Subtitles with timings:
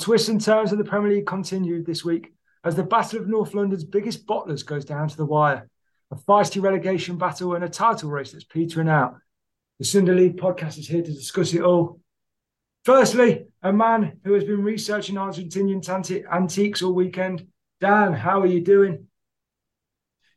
[0.00, 2.32] twists and turns of the Premier League continued this week
[2.64, 5.68] as the Battle of North London's biggest bottlers goes down to the wire.
[6.10, 9.16] A feisty relegation battle and a title race that's petering out.
[9.78, 12.00] The Sunday League podcast is here to discuss it all.
[12.84, 17.46] Firstly, a man who has been researching Argentinian antiques all weekend.
[17.80, 19.06] Dan, how are you doing?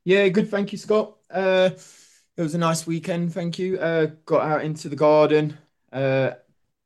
[0.03, 0.49] Yeah, good.
[0.49, 1.15] Thank you, Scott.
[1.29, 1.69] Uh,
[2.35, 3.33] it was a nice weekend.
[3.33, 3.79] Thank you.
[3.79, 5.57] Uh, got out into the garden.
[5.91, 6.31] Uh,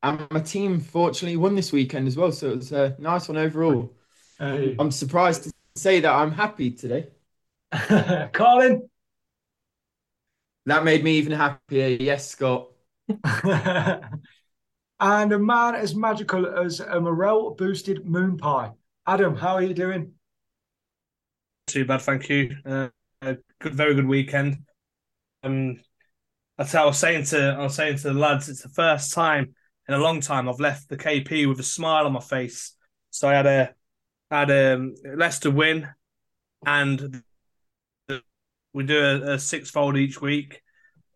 [0.06, 3.38] and my team fortunately won this weekend as well, so it was a nice one
[3.38, 3.92] overall.
[4.38, 4.76] Hey.
[4.78, 7.08] I'm surprised to say that I'm happy today.
[8.32, 8.88] Colin,
[10.68, 11.98] that made me even happier.
[12.00, 12.70] Yes, Scott.
[13.34, 14.12] and
[15.00, 18.74] a man as magical as a morel boosted moon pie.
[19.08, 20.12] Adam, how are you doing?
[21.66, 22.56] Too bad, thank you.
[22.64, 22.90] Uh,
[23.60, 24.66] good, very good weekend.
[25.42, 25.80] Um,
[26.60, 28.50] that's how I was saying to I was saying to the lads.
[28.50, 29.56] It's the first time
[29.88, 32.76] in a long time I've left the KP with a smile on my face.
[33.12, 33.74] So I had a
[34.32, 35.88] had a um, Leicester win,
[36.66, 37.24] and
[38.74, 40.62] we do a, a six-fold each week.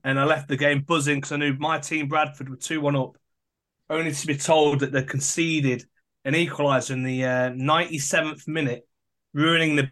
[0.04, 3.18] And I left the game buzzing because I knew my team Bradford were two-one up,
[3.90, 5.84] only to be told that they conceded
[6.24, 8.88] an equaliser in the uh, 97th minute,
[9.34, 9.92] ruining the.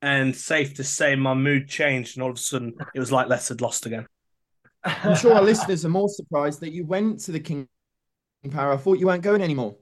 [0.00, 3.28] And safe to say, my mood changed, and all of a sudden, it was like
[3.28, 4.06] Leicester had lost again.
[4.84, 7.68] I'm sure our listeners are more surprised that you went to the King
[8.50, 8.72] Power.
[8.72, 9.76] I thought you weren't going anymore.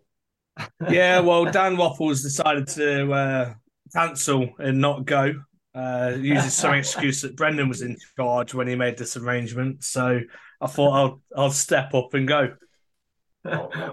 [0.89, 3.55] yeah, well, Dan Waffles decided to uh,
[3.95, 5.35] cancel and not go.
[5.75, 9.83] Uh, uses some excuse that Brendan was in charge when he made this arrangement.
[9.83, 10.21] So
[10.61, 12.55] I thought I'll I'll step up and go.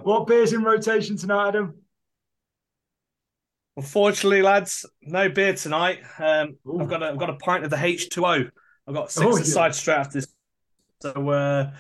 [0.04, 1.76] what beers in rotation tonight, Adam?
[3.78, 6.00] Unfortunately, lads, no beer tonight.
[6.20, 8.44] Um, I've got a, I've got a pint of the H two O.
[8.86, 9.72] I've got six oh, aside yeah.
[9.72, 10.28] straight after this
[11.02, 11.72] so uh,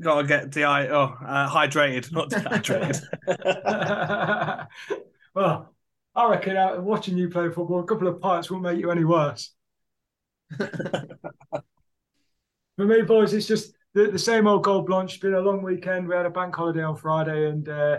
[0.00, 3.02] gotta get de- oh, uh, hydrated, not dehydrated.
[5.34, 5.74] well,
[6.14, 9.04] I reckon uh, watching you play football, a couple of pints won't make you any
[9.04, 9.52] worse.
[10.58, 10.72] For
[12.78, 15.14] me, boys, it's just the, the same old gold blanche.
[15.14, 16.08] It's been a long weekend.
[16.08, 17.98] We had a bank holiday on Friday, and uh,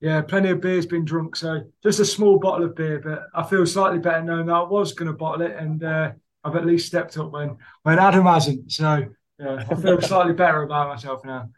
[0.00, 1.36] yeah, plenty of beer's been drunk.
[1.36, 4.62] So just a small bottle of beer, but I feel slightly better knowing that I
[4.62, 6.12] was going to bottle it, and uh,
[6.44, 8.72] I've at least stepped up when when Adam hasn't.
[8.72, 9.06] So
[9.40, 11.48] yeah, I feel slightly better about myself now.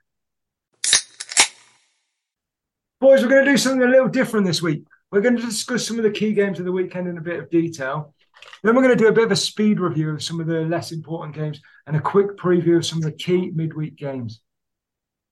[3.01, 4.85] Boys, we're going to do something a little different this week.
[5.11, 7.41] We're going to discuss some of the key games of the weekend in a bit
[7.41, 8.15] of detail.
[8.63, 10.61] Then we're going to do a bit of a speed review of some of the
[10.61, 14.41] less important games and a quick preview of some of the key midweek games.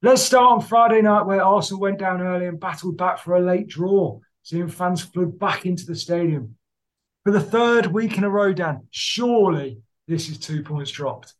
[0.03, 3.41] Let's start on Friday night, where Arsenal went down early and battled back for a
[3.41, 6.56] late draw, seeing fans flood back into the stadium.
[7.22, 11.34] For the third week in a row, Dan, surely this is two points dropped.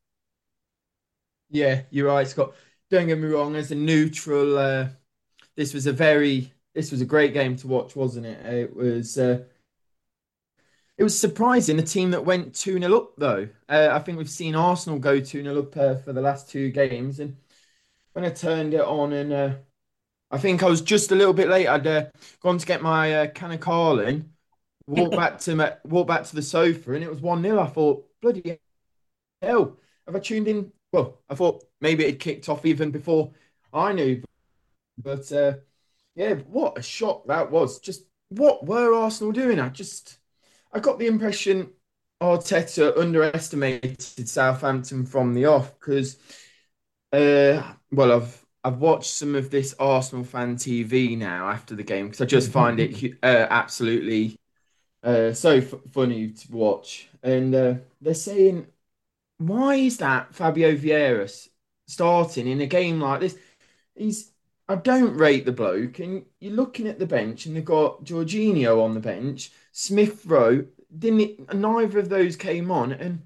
[1.51, 2.55] Yeah, you're right, Scott.
[2.91, 3.57] Don't get me wrong.
[3.57, 4.89] As a neutral, uh,
[5.57, 8.45] this was a very, this was a great game to watch, wasn't it?
[8.47, 9.19] It was.
[9.19, 9.45] Uh,
[10.97, 11.79] it was surprising.
[11.79, 13.49] A team that went 2 0 up, though.
[13.69, 16.71] Uh, I think we've seen Arsenal go 2 0 up uh, for the last two
[16.71, 17.21] games.
[17.21, 17.37] And
[18.13, 19.55] when I turned it on, and uh,
[20.31, 22.07] I think I was just a little bit late, I'd uh,
[22.41, 24.31] gone to get my uh, can of Carling,
[24.87, 27.61] walk back to my, walk back to the sofa, and it was 1 0.
[27.61, 28.59] I thought, bloody
[29.43, 33.33] hell, have I tuned in well, I thought maybe it kicked off even before
[33.73, 34.23] I knew.
[34.99, 35.55] But uh,
[36.15, 37.81] yeah, what a shock that was.
[37.81, 39.61] Just what were Arsenal doing?
[39.61, 40.19] I just
[40.73, 41.71] I got the impression
[42.23, 46.19] Arteta underestimated Southampton from the off because
[47.13, 52.07] uh, well I've I've watched some of this Arsenal fan TV now after the game
[52.07, 54.37] because I just find it uh, absolutely
[55.03, 58.67] uh, so f- funny to watch and uh, they're saying
[59.41, 61.49] why is that Fabio Vieira
[61.89, 63.39] starting in a game like this?
[63.95, 64.33] He's
[64.69, 68.85] I don't rate the bloke, and you're looking at the bench, and they've got Jorginho
[68.85, 70.65] on the bench, Smith Rowe.
[70.97, 73.23] Didn't it, neither of those came on, and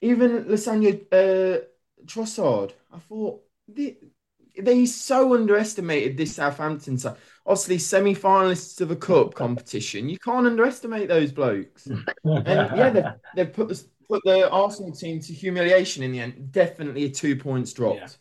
[0.00, 1.64] even Lissandro uh,
[2.04, 2.72] Trossard.
[2.92, 3.96] I thought they,
[4.56, 7.16] they so underestimated this Southampton side.
[7.46, 10.08] Obviously, semi-finalists of a cup competition.
[10.08, 11.86] You can't underestimate those blokes.
[11.86, 13.04] and yeah, they've,
[13.34, 13.68] they've put
[14.08, 16.52] put the Arsenal team to humiliation in the end.
[16.52, 18.18] Definitely a two points dropped.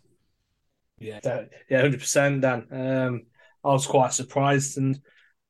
[0.97, 2.41] Yeah, yeah, yeah, hundred percent.
[2.41, 3.21] Dan, um,
[3.63, 4.99] I was quite surprised, and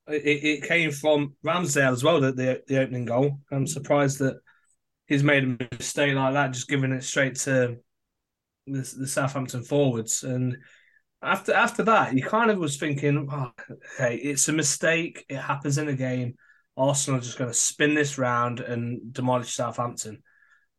[0.08, 2.22] it, it came from Ramsdale as well.
[2.22, 3.40] That the the opening goal.
[3.52, 4.40] I'm surprised that
[5.08, 7.78] he's made a mistake like that, just giving it straight to
[8.68, 10.24] the, the Southampton forwards.
[10.24, 10.58] And
[11.22, 13.52] after after that, you kind of was thinking, oh,
[13.98, 15.26] hey, it's a mistake.
[15.30, 16.36] It happens in a game.
[16.78, 20.22] Arsenal are just going to spin this round and demolish Southampton.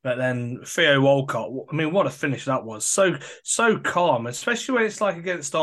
[0.03, 2.85] But then Theo Walcott, I mean, what a finish that was!
[2.85, 5.55] So so calm, especially when it's like against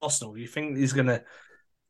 [0.00, 0.36] Arsenal.
[0.36, 1.22] You think he's gonna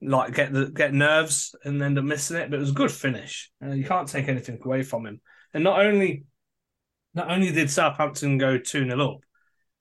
[0.02, 2.90] like get the get nerves and end up missing it, but it was a good
[2.90, 3.50] finish.
[3.64, 5.20] Uh, you can't take anything away from him.
[5.54, 6.24] And not only
[7.14, 9.20] not only did Southampton go two 0 up,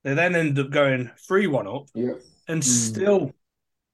[0.04, 2.14] they then ended up going three one up Yeah.
[2.48, 2.66] and Mm.
[2.66, 3.32] still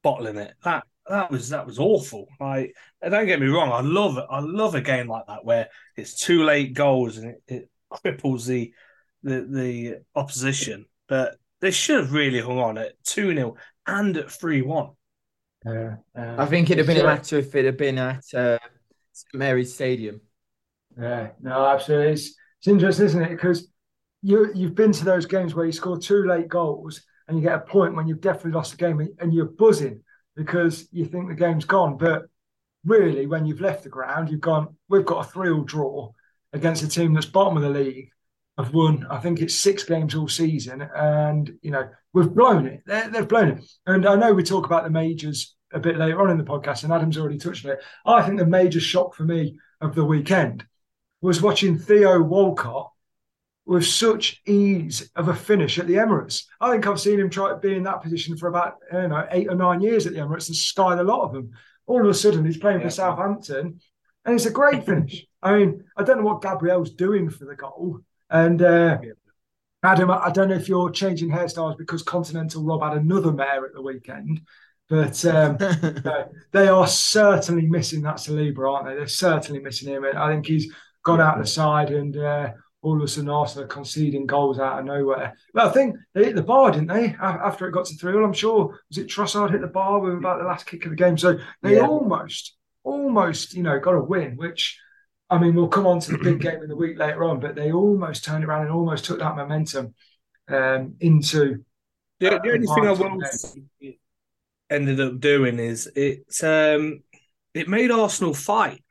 [0.03, 0.53] bottling it.
[0.63, 2.27] That that was that was awful.
[2.39, 4.25] Like, don't get me wrong, I love it.
[4.29, 8.45] I love a game like that where it's two late goals and it, it cripples
[8.45, 8.73] the
[9.23, 10.85] the the opposition.
[11.07, 13.55] But they should have really hung on at two 0
[13.85, 14.91] and at three one.
[15.65, 18.59] Yeah, I think it'd have been a matter if it had been at uh,
[19.11, 20.21] St Mary's Stadium.
[20.99, 22.13] Yeah, no, absolutely.
[22.13, 23.29] It's, it's interesting, isn't it?
[23.29, 23.67] Because
[24.21, 27.55] you you've been to those games where you score two late goals and you get
[27.55, 30.01] a point when you've definitely lost the game and you're buzzing
[30.37, 31.97] because you think the game's gone.
[31.97, 32.27] But
[32.85, 34.77] really, when you've left the ground, you've gone.
[34.87, 36.13] We've got a three-all draw
[36.53, 38.09] against a team that's bottom of the league.
[38.57, 42.81] Have won, I think it's six games all season, and you know we've blown it.
[42.87, 46.19] They, they've blown it, and I know we talk about the majors a bit later
[46.21, 47.79] on in the podcast, and Adam's already touched on it.
[48.05, 50.65] I think the major shock for me of the weekend
[51.21, 52.91] was watching Theo Walcott
[53.67, 56.45] with such ease of a finish at the Emirates.
[56.61, 59.27] I think I've seen him try to be in that position for about don't know
[59.29, 61.51] eight or nine years at the Emirates and skied a lot of them.
[61.85, 62.85] All of a sudden, he's playing Yeah.
[62.85, 63.79] for Southampton,
[64.23, 65.25] and it's a great finish.
[65.43, 67.99] I mean, I don't know what Gabriel's doing for the goal,
[68.29, 68.97] and uh.
[69.83, 73.65] Adam, I I don't know if you're changing hairstyles because Continental Rob had another mare
[73.65, 74.41] at the weekend,
[74.89, 75.23] but.
[75.25, 75.57] Um,
[76.05, 78.95] no, they are certainly missing that Saliba, aren't they?
[78.95, 80.05] They're certainly missing him.
[80.05, 80.73] I think he's
[81.03, 82.51] gone out the side and uh,
[82.81, 85.33] all of a sudden Arsenal are conceding goals out of nowhere.
[85.53, 87.15] But I think they hit the bar, didn't they?
[87.19, 90.39] After it got to 3 I'm sure, was it Trossard hit the bar with about
[90.39, 91.17] the last kick of the game?
[91.17, 91.87] So they Yeah.
[91.87, 94.79] almost, almost, you know, got a win, which,
[95.29, 97.55] I mean, we'll come on to the big game in the week later on, but
[97.55, 99.93] they almost turned around and almost took that momentum
[100.47, 101.65] um, into.
[102.19, 103.21] The, Uh, the only thing I will game.
[103.23, 103.95] say it
[104.69, 107.01] ended up doing is it um
[107.53, 108.83] it made Arsenal fight.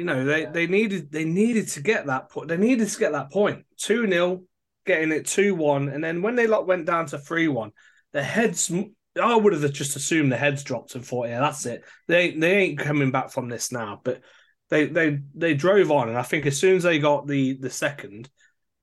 [0.00, 2.48] You know, they, they needed they needed to get that point.
[2.48, 3.66] They needed to get that point.
[3.76, 4.42] 2 0,
[4.86, 5.90] getting it 2 1.
[5.90, 7.70] And then when they like went down to 3 1,
[8.14, 8.72] the heads
[9.20, 11.84] I would have just assumed the heads dropped and thought, yeah, that's it.
[12.08, 14.00] They they ain't coming back from this now.
[14.02, 14.22] But
[14.70, 17.68] they they they drove on, and I think as soon as they got the the
[17.68, 18.30] second,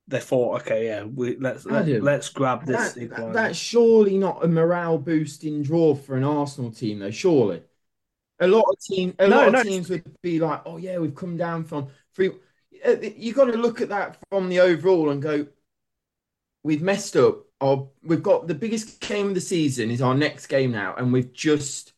[0.06, 2.76] they thought, okay, yeah, we let's let, Adam, let's grab this.
[3.08, 7.10] That- that's surely not a morale boosting draw for an Arsenal team, though.
[7.10, 7.62] Surely,
[8.40, 9.60] a lot of team, a No, lot no.
[9.60, 12.30] of teams would be like, "Oh yeah, we've come down from three.
[12.86, 15.46] Uh, You got to look at that from the overall and go,
[16.62, 17.44] "We've messed up.
[17.60, 21.12] Our, we've got the biggest game of the season is our next game now, and
[21.12, 21.92] we've just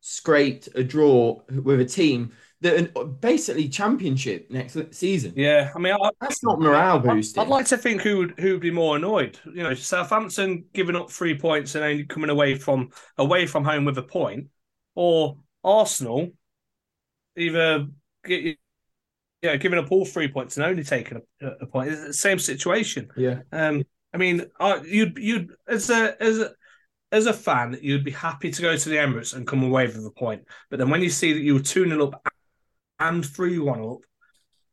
[0.00, 5.32] scraped a draw with a team that basically championship next season.
[5.36, 7.42] Yeah, I mean, I, That's not morale boosting.
[7.42, 9.38] I'd like to think who would who would be more annoyed.
[9.46, 13.84] You know, Southampton giving up three points and only coming away from away from home
[13.84, 14.48] with a point,
[14.94, 16.30] or Arsenal
[17.36, 17.86] either
[18.24, 18.58] get,
[19.42, 21.90] yeah giving up all three points and only taking a, a point.
[21.90, 23.08] It's the same situation.
[23.16, 23.40] yeah.
[23.52, 24.44] Um, I mean,
[24.84, 26.50] you'd you'd as a as a
[27.10, 30.04] as a fan, you'd be happy to go to the Emirates and come away with
[30.04, 30.44] a point.
[30.70, 32.26] But then when you see that you were two 0 up
[32.98, 33.98] and three one up,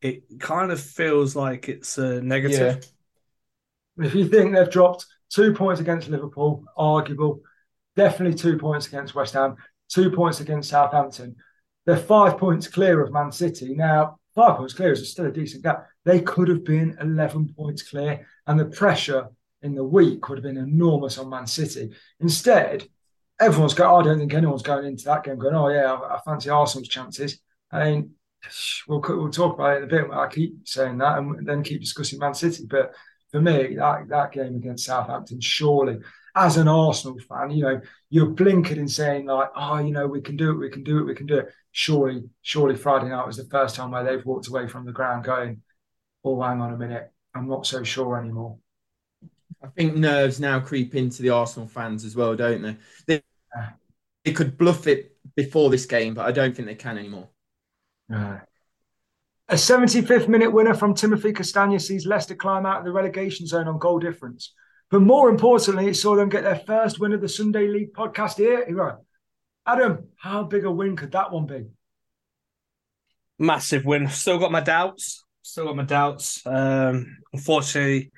[0.00, 2.86] it kind of feels like it's a negative.
[3.98, 7.42] If you think they've dropped two points against Liverpool, arguable,
[7.96, 9.56] definitely two points against West Ham,
[9.92, 11.36] two points against Southampton,
[11.86, 13.74] they're five points clear of Man City.
[13.74, 15.86] Now, five points clear is still a decent gap.
[16.04, 19.28] They could have been 11 points clear, and the pressure
[19.62, 21.92] in the week would have been enormous on Man City.
[22.20, 22.86] Instead,
[23.40, 26.20] everyone's going, I don't think anyone's going into that game going, oh, yeah, I, I
[26.20, 27.40] fancy Arsenal's chances.
[27.70, 28.10] I mean,
[28.88, 30.10] we'll, we'll talk about it in a bit.
[30.12, 32.66] I keep saying that and then keep discussing Man City.
[32.68, 32.94] But
[33.30, 35.98] for me, that, that game against Southampton, surely,
[36.34, 40.20] as an Arsenal fan, you know, you're blinkered in saying like, oh, you know, we
[40.20, 41.48] can do it, we can do it, we can do it.
[41.72, 45.24] Surely, surely Friday night was the first time where they've walked away from the ground
[45.24, 45.62] going,
[46.24, 48.58] oh, hang on a minute, I'm not so sure anymore.
[49.62, 52.76] I think nerves now creep into the Arsenal fans as well, don't they?
[53.06, 53.22] They,
[53.54, 53.70] Yeah.
[54.24, 57.28] they could bluff it before this game, but I don't think they can anymore.
[59.50, 63.66] A 75th minute winner from Timothy Castagne sees Leicester climb out of the relegation zone
[63.66, 64.54] on goal difference.
[64.92, 68.36] But more importantly, it saw them get their first win of the Sunday League podcast
[68.36, 68.64] here.
[69.66, 71.66] Adam, how big a win could that one be?
[73.40, 74.06] Massive win.
[74.06, 75.24] Still got my doubts.
[75.42, 76.46] Still got my doubts.
[76.46, 78.12] Um, unfortunately,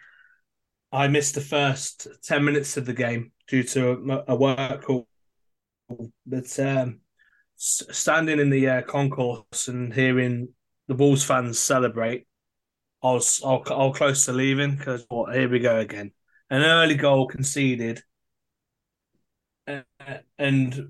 [0.93, 5.09] I missed the first ten minutes of the game due to a, a work call.
[6.27, 7.01] But um,
[7.57, 10.49] standing in the uh, concourse and hearing
[10.89, 12.27] the Wolves fans celebrate,
[13.03, 16.12] I was I was, close to leaving because here we go again.
[16.51, 18.03] An early goal conceded
[19.67, 19.83] uh,
[20.39, 20.89] and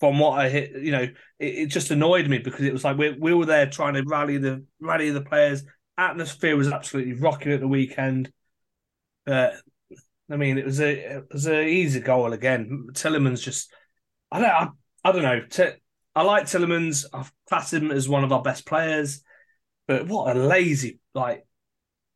[0.00, 2.96] from what I hit, you know, it, it, just annoyed me because it was like
[2.96, 5.64] we, we were there trying to rally the rally the players.
[5.98, 8.32] Atmosphere was absolutely rocking at the weekend.
[9.26, 9.50] Uh,
[10.30, 12.88] I mean, it was a it was an easy goal again.
[12.92, 13.72] Tielemans just,
[14.30, 14.68] I don't, I,
[15.04, 15.42] I don't know.
[15.48, 15.78] T-
[16.14, 17.04] I like Tielemans.
[17.12, 19.22] I've classed him as one of our best players,
[19.86, 21.46] but what a lazy like,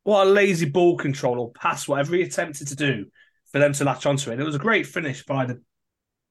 [0.05, 3.07] what a lazy ball control or pass, whatever he attempted to do
[3.53, 4.41] for them to latch onto it.
[4.41, 5.63] It was a great finish by the,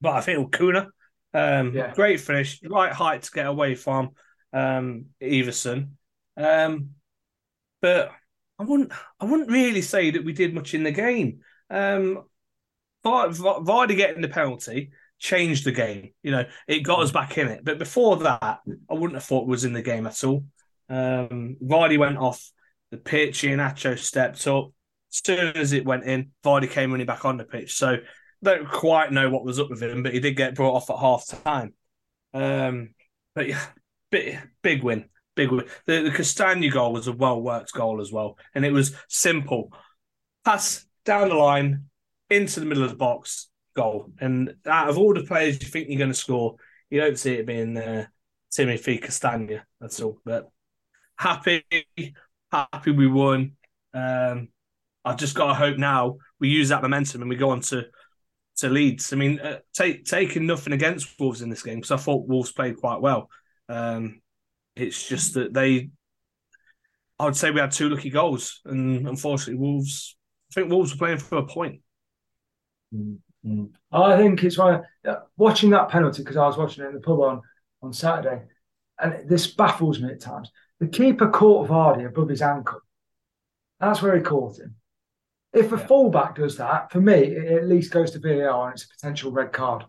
[0.02, 0.88] but I think it was Cunha.
[1.34, 1.94] Um, yeah.
[1.94, 4.12] Great finish, right height to get away from
[4.54, 5.90] um, Iversen.
[6.38, 6.92] Um,
[7.82, 8.12] but
[8.58, 11.42] I wouldn't, I wouldn't really say that we did much in the game.
[11.70, 12.24] Um,
[13.06, 16.12] Vardy getting the penalty changed the game.
[16.24, 17.64] You know, it got us back in it.
[17.64, 20.46] But before that, I wouldn't have thought was in the game at all.
[20.90, 22.52] Um, Vardy went off
[22.92, 23.42] the pitch.
[23.42, 24.72] Iheanacho stepped up.
[25.12, 27.76] As soon as it went in, Vardy came running back on the pitch.
[27.76, 27.98] So
[28.44, 31.00] don't quite know what was up with him, but he did get brought off at
[31.00, 31.74] half time.
[32.34, 32.94] Um,
[33.34, 33.66] but yeah,
[34.12, 35.66] big, big win, big win.
[35.86, 39.72] The, the Castagne goal was a well worked goal as well, and it was simple:
[40.44, 41.86] pass down the line
[42.30, 44.12] into the middle of the box, goal.
[44.20, 46.56] And out of all the players you think you're going to score,
[46.90, 48.06] you don't see it being uh,
[48.52, 49.62] Timothy Castagne.
[49.80, 50.20] That's all.
[50.26, 50.50] But
[51.18, 51.64] happy,
[52.52, 53.54] happy we won.
[53.94, 54.50] Um,
[55.04, 57.86] I've just got to hope now we use that momentum and we go on to
[58.58, 59.12] to Leeds.
[59.12, 62.52] I mean, uh, take, taking nothing against Wolves in this game because I thought Wolves
[62.52, 63.30] played quite well.
[63.68, 64.22] Um,
[64.76, 65.90] it's just that they,
[67.20, 70.16] I would say we had two lucky goals, and unfortunately, Wolves.
[70.52, 71.82] I think Wolves were playing for a point.
[72.94, 73.66] Mm-hmm.
[73.92, 74.82] I think it's why
[75.38, 77.42] watching that penalty because I was watching it in the pub on
[77.82, 78.44] on Saturday,
[79.00, 80.52] and this baffles me at times.
[80.80, 82.80] The keeper caught Vardy above his ankle.
[83.80, 84.76] That's where he caught him.
[85.54, 85.88] If a yeah.
[85.88, 89.32] fullback does that, for me, it at least goes to VAR and it's a potential
[89.32, 89.86] red card.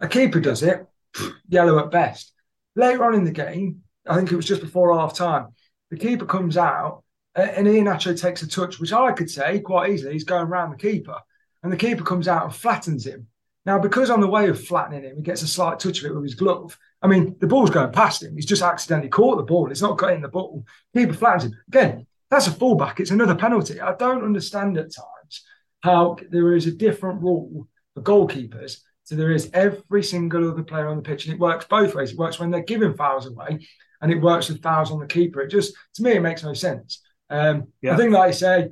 [0.00, 0.86] A keeper does it,
[1.48, 2.32] yellow at best.
[2.76, 5.48] Later on in the game, I think it was just before half time,
[5.90, 7.02] the keeper comes out
[7.34, 10.76] and Iheanacho takes a touch, which I could say quite easily he's going around the
[10.76, 11.16] keeper.
[11.62, 13.26] And the keeper comes out and flattens him.
[13.66, 16.14] Now, because on the way of flattening him, he gets a slight touch of it
[16.14, 16.78] with his glove.
[17.02, 18.34] I mean, the ball's going past him.
[18.34, 19.70] He's just accidentally caught the ball.
[19.70, 20.64] It's not got in the ball.
[20.96, 21.58] Keeper flattens him.
[21.68, 23.00] Again, that's a fullback.
[23.00, 23.80] It's another penalty.
[23.80, 25.44] I don't understand at times
[25.80, 28.78] how there is a different rule for goalkeepers
[29.10, 32.12] so there is every single other player on the pitch, and it works both ways.
[32.12, 33.66] It works when they're giving fouls away,
[34.00, 35.40] and it works with fouls on the keeper.
[35.40, 37.02] It just, to me, it makes no sense.
[37.28, 37.94] Um, yeah.
[37.94, 38.68] I think, like I say,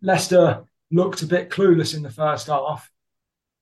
[0.00, 2.88] Leicester looked a bit clueless in the first half.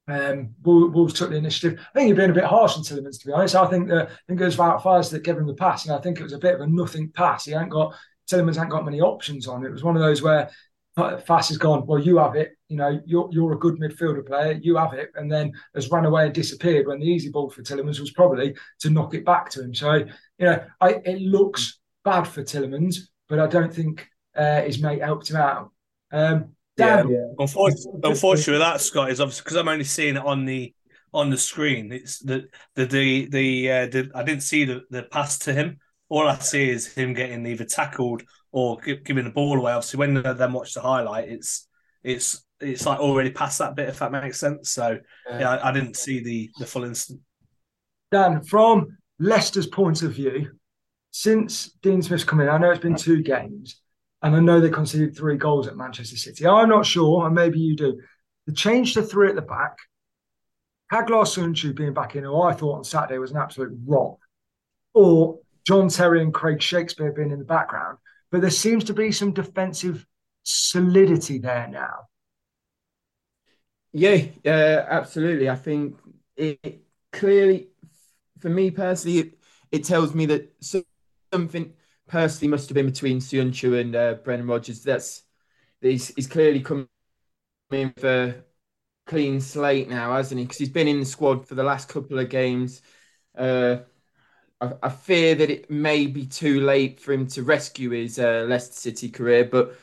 [0.07, 1.81] Um, Wolves took the initiative.
[1.81, 3.55] I think you're being a bit harsh on Tielemans, to be honest.
[3.55, 6.01] I think that I think it was Faes that gave him the pass, and I
[6.01, 7.47] think it was a bit of a nothing pass.
[7.47, 7.95] He ain't got
[8.31, 9.65] Tielemans ain't got many options on.
[9.65, 10.51] It was one of those where
[10.97, 12.53] Faes has gone, well, you have it.
[12.69, 14.53] You know, you're you're a good midfielder player.
[14.53, 16.87] You have it, and then has run away and disappeared.
[16.87, 19.75] When the easy ball for Tielemans was probably to knock it back to him.
[19.75, 24.81] So you know, I, it looks bad for Tielemans, but I don't think uh, his
[24.81, 25.73] mate helped him out.
[26.13, 27.27] Um, Dan, yeah, yeah.
[27.39, 30.75] Unfortunately, unfortunately, that Scott is obviously because I'm only seeing it on the
[31.13, 31.93] on the screen.
[31.93, 35.79] It's the the the the, uh, the I didn't see the, the pass to him
[36.09, 39.73] all I see is him getting either tackled or giving the ball away.
[39.73, 41.67] Obviously, when they then watch the highlight, it's
[42.03, 44.71] it's it's like already past that bit, if that makes sense.
[44.71, 47.21] So yeah, yeah I, I, didn't see the the full instant.
[48.13, 50.53] Dan, from Leicester's point of view,
[51.11, 53.81] since Dean Smith's come in, I know it's been two games,
[54.25, 56.47] and I know they conceded three goals at Manchester City.
[56.47, 58.01] I'm not sure, and maybe you do.
[58.47, 59.77] The change to three at the back,
[60.91, 64.19] Caglar Söyüncü being back in, who I thought on Saturday was an absolute rock,
[64.95, 67.99] or John Terry and Craig Shakespeare being in the background,
[68.33, 70.07] but there seems to be some defensive
[70.43, 72.09] solidity there now.
[73.93, 75.51] Yeah, uh, absolutely.
[75.51, 75.99] I think
[76.35, 77.69] it clearly,
[78.41, 79.39] for me personally, it,
[79.71, 80.51] it tells me that
[81.31, 81.75] something
[82.15, 84.85] personally must have been between Söyüncü and uh, Brendan Rodgers.
[84.85, 85.25] That's
[85.81, 86.87] he's, he's clearly coming
[87.97, 88.45] for
[89.05, 90.45] clean slate now, hasn't he?
[90.45, 92.83] Because he's been in the squad for the last couple of games.
[93.37, 93.79] Uh,
[94.61, 98.47] I, I, fear that it may be too late for him to rescue his uh,
[98.49, 99.77] Leicester City career, but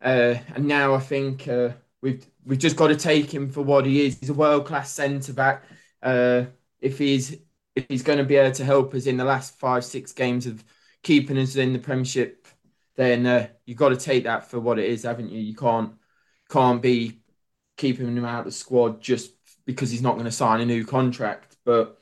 [0.00, 3.84] uh, and now I think uh, we've we've just got to take him for what
[3.84, 4.18] he is.
[4.18, 5.62] He's a world class centre back.
[6.02, 6.46] Uh,
[6.80, 7.36] if he's
[7.74, 10.46] if he's going to be able to help us in the last five six games
[10.46, 10.64] of
[11.06, 12.48] keeping us in the Premiership,
[12.96, 15.38] then uh, you've got to take that for what it is, haven't you?
[15.38, 15.92] You can't
[16.48, 17.20] can't be
[17.76, 19.30] keeping him out of the squad just
[19.66, 21.56] because he's not going to sign a new contract.
[21.64, 22.00] But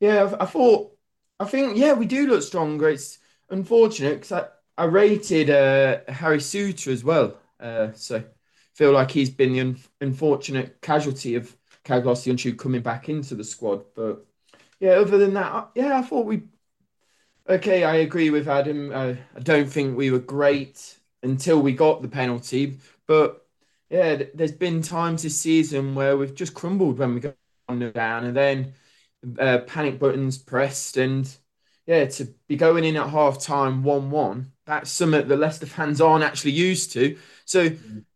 [0.00, 0.96] yeah, I, I thought
[1.38, 2.88] I think yeah, we do look stronger.
[2.88, 3.18] It's
[3.50, 4.46] unfortunate because I,
[4.82, 8.24] I rated uh, Harry Souttar as well, uh, so
[8.74, 13.84] feel like he's been the un- unfortunate casualty of Kaglossi coming back into the squad.
[13.94, 14.26] But
[14.80, 16.42] yeah, other than that, yeah, I thought we.
[17.50, 18.92] Okay, I agree with Adam.
[18.92, 22.78] Uh, I don't think we were great until we got the penalty,
[23.08, 23.44] but
[23.88, 27.34] yeah, there's been times this season where we've just crumbled when we go
[27.68, 28.74] down, and then
[29.40, 31.28] uh, panic buttons pressed, and
[31.86, 36.00] yeah, to be going in at half time one one, that's something the Leicester fans
[36.00, 37.18] aren't actually used to.
[37.46, 37.70] So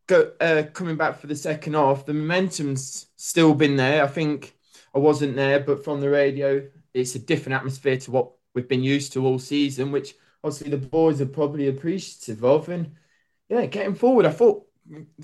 [0.07, 4.05] go uh, coming back for the second half, the momentum's still been there.
[4.05, 4.57] I think
[4.95, 8.83] I wasn't there, but from the radio, it's a different atmosphere to what we've been
[8.83, 12.69] used to all season, which obviously the boys are probably appreciative of.
[12.69, 12.95] And
[13.49, 14.67] yeah, getting forward, I thought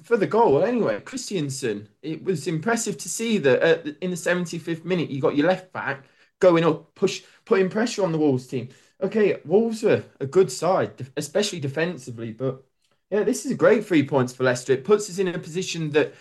[0.03, 5.11] for the goal anyway, Kristiansen, it was impressive to see that in the 75th minute,
[5.11, 6.05] you got your left back
[6.39, 8.69] going up, push, putting pressure on the Wolves team.
[9.03, 12.65] Okay, Wolves are a good side, especially defensively, but
[13.11, 14.73] yeah, this is a great three points for Leicester.
[14.73, 16.15] It puts us in a position that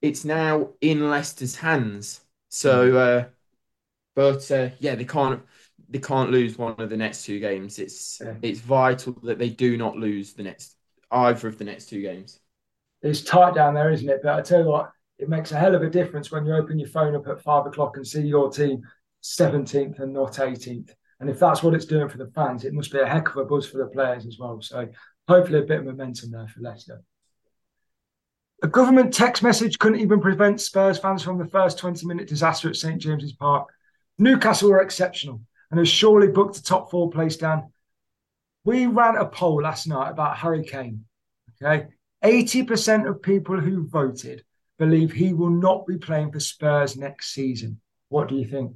[0.00, 2.20] it's now in Leicester's hands.
[2.48, 2.96] So, mm.
[2.96, 3.28] uh,
[4.14, 5.42] but uh, yeah, they can't
[5.92, 7.78] they can't lose one of the next two games.
[7.78, 8.34] It's yeah.
[8.40, 10.76] it's vital that they do not lose the next
[11.10, 12.40] either of the next two games.
[13.02, 14.20] It's tight down there, isn't it?
[14.22, 16.78] But I tell you what, it makes a hell of a difference when you open
[16.78, 18.82] your phone up at five o'clock and see your team
[19.22, 20.90] 17th and not 18th.
[21.20, 23.36] And if that's what it's doing for the fans, it must be a heck of
[23.36, 24.60] a buzz for the players as well.
[24.62, 24.88] So
[25.28, 27.02] hopefully a bit of momentum there for Leicester.
[28.62, 32.68] A government text message couldn't even prevent Spurs fans from the first 20 minute disaster
[32.68, 33.68] at St James's Park.
[34.18, 37.72] Newcastle were exceptional and has surely booked a top four place down.
[38.64, 41.06] We ran a poll last night about Harry Kane.
[41.60, 41.86] Okay.
[42.22, 44.44] 80% of people who voted
[44.78, 47.80] believe he will not be playing for Spurs next season.
[48.10, 48.74] What do you think?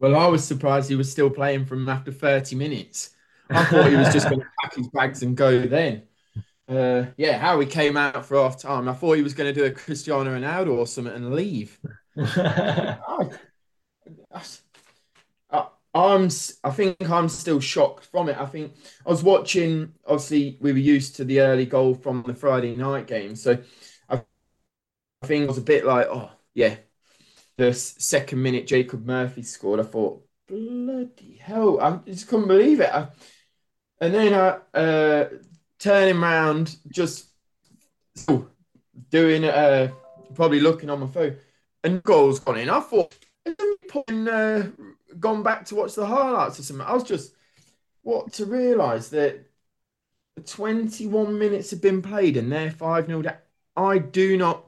[0.00, 3.10] Well, I was surprised he was still playing from after 30 minutes.
[3.50, 6.04] I thought he was just going to pack his bags and go then.
[6.66, 8.88] Uh, yeah, how he came out for half time.
[8.88, 11.78] I thought he was going to do a Cristiano Ronaldo or something and leave.
[12.16, 13.28] I,
[15.94, 16.28] am
[16.64, 18.36] I think I'm still shocked from it.
[18.38, 18.74] I think
[19.06, 19.94] I was watching.
[20.06, 23.58] Obviously, we were used to the early goal from the Friday night game, so
[24.08, 24.22] I,
[25.22, 26.76] I think it was a bit like, oh yeah,
[27.56, 29.80] the second minute Jacob Murphy scored.
[29.80, 32.90] I thought, bloody hell, I just couldn't believe it.
[32.90, 33.08] I,
[34.00, 35.28] and then I uh,
[35.78, 37.28] turning around, just
[39.10, 39.92] doing, uh,
[40.34, 41.36] probably looking on my phone,
[41.82, 42.70] and goals gone in.
[42.70, 43.14] I thought,
[43.88, 44.70] putting, uh,
[45.20, 46.86] gone back to watch the highlights or something.
[46.86, 47.34] I was just,
[48.02, 49.46] what to realise that
[50.44, 53.22] 21 minutes have been played and they're 5 0
[53.76, 54.66] I do not,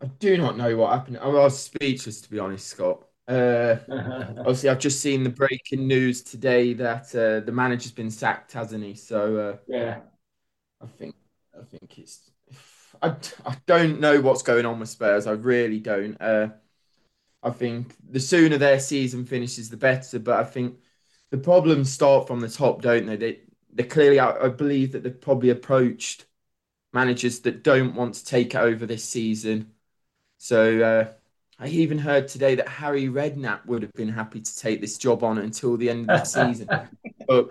[0.00, 1.18] I do not know what happened.
[1.18, 3.06] I was speechless, to be honest, Scott.
[3.26, 3.76] Uh,
[4.38, 8.84] obviously, I've just seen the breaking news today that uh, the manager's been sacked, hasn't
[8.84, 8.94] he?
[8.94, 10.00] So uh, yeah,
[10.80, 11.14] I think
[11.58, 12.30] I think it's
[13.00, 15.26] I, I don't know what's going on with Spurs.
[15.26, 16.20] I really don't.
[16.20, 16.48] Uh,
[17.42, 20.18] I think the sooner their season finishes, the better.
[20.18, 20.78] But I think
[21.30, 23.16] the problems start from the top, don't they?
[23.16, 23.40] They
[23.72, 26.26] they clearly, I, I believe that they've probably approached
[26.92, 29.72] managers that don't want to take over this season.
[30.38, 31.12] So uh,
[31.58, 35.22] I even heard today that Harry Redknapp would have been happy to take this job
[35.24, 36.68] on until the end of the season.
[37.28, 37.50] But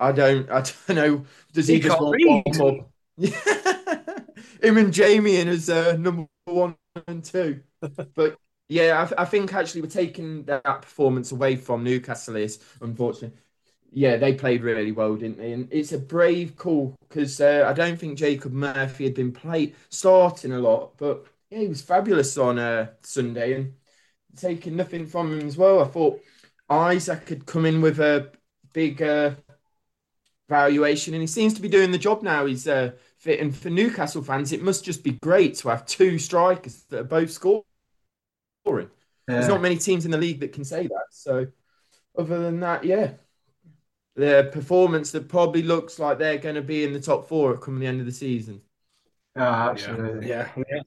[0.00, 1.24] I don't, I don't know.
[1.52, 2.42] Does he, he just want read.
[2.56, 2.86] one more?
[4.62, 6.74] Him and Jamie in as uh, number one
[7.06, 7.60] and two.
[7.80, 8.36] But
[8.68, 12.36] yeah, I, I, think actually we're taking that performance away from Newcastle.
[12.36, 13.38] Is unfortunately,
[13.92, 15.52] yeah, they played really well, didn't they?
[15.52, 19.74] And it's a brave call because uh, I don't think Jacob Murphy had been played
[19.90, 23.74] starting a lot, but yeah, he was fabulous on uh, Sunday and
[24.36, 25.80] taking nothing from him as well.
[25.82, 26.22] I thought
[26.70, 28.32] Isak had come in with a
[28.72, 29.32] big uh,
[30.48, 32.46] valuation and he seems to be doing the job now.
[32.46, 33.40] He's uh, fit.
[33.40, 37.04] And for Newcastle fans, it must just be great to have two strikers that are
[37.04, 37.64] both scoring.
[39.28, 39.34] Yeah.
[39.36, 41.06] There's not many teams in the league that can say that.
[41.10, 41.46] So,
[42.16, 43.12] other than that, yeah,
[44.16, 47.78] their performance that probably looks like they're going to be in the top four come
[47.78, 48.60] the end of the season.
[49.36, 50.28] Oh, absolutely.
[50.28, 50.48] Yeah.
[50.56, 50.82] yeah.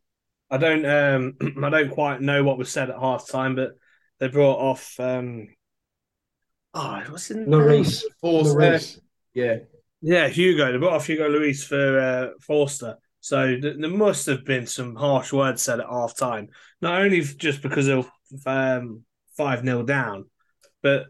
[0.49, 3.71] I don't um I don't quite know what was said at half time, but
[4.19, 5.49] they brought off um
[6.73, 8.03] oh what's in Lloris.
[8.21, 8.79] Forster.
[9.33, 9.57] Yeah.
[10.01, 10.71] Yeah, Hugo.
[10.71, 12.97] They brought off Hugo Lloris for uh, Forster.
[13.27, 16.49] So th- there must have been some harsh words said at half time.
[16.81, 18.09] Not only just because of
[18.45, 19.03] um,
[19.35, 20.25] 5 0 down,
[20.81, 21.07] but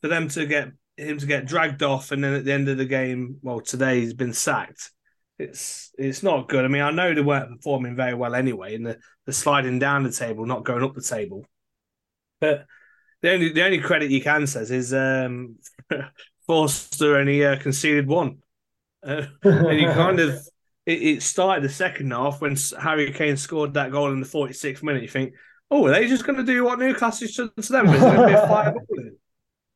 [0.00, 2.78] for them to get him to get dragged off and then at the end of
[2.78, 4.90] the game, well, today he's been sacked
[5.38, 6.64] it's it's not good.
[6.64, 10.02] I mean, I know they weren't performing very well anyway, and the, the sliding down
[10.02, 11.44] the table, not going up the table.
[12.40, 12.66] But
[13.22, 15.56] the only the only credit you can say is um,
[16.46, 18.38] Forster only uh, conceded one,
[19.02, 20.38] uh, and you kind of
[20.86, 24.82] it, it started the second half when Harry Kane scored that goal in the 46th
[24.82, 25.02] minute.
[25.02, 25.34] You think,
[25.70, 27.88] oh, are they just going to do what Newcastle should to them?
[27.88, 28.74] Is going to be a five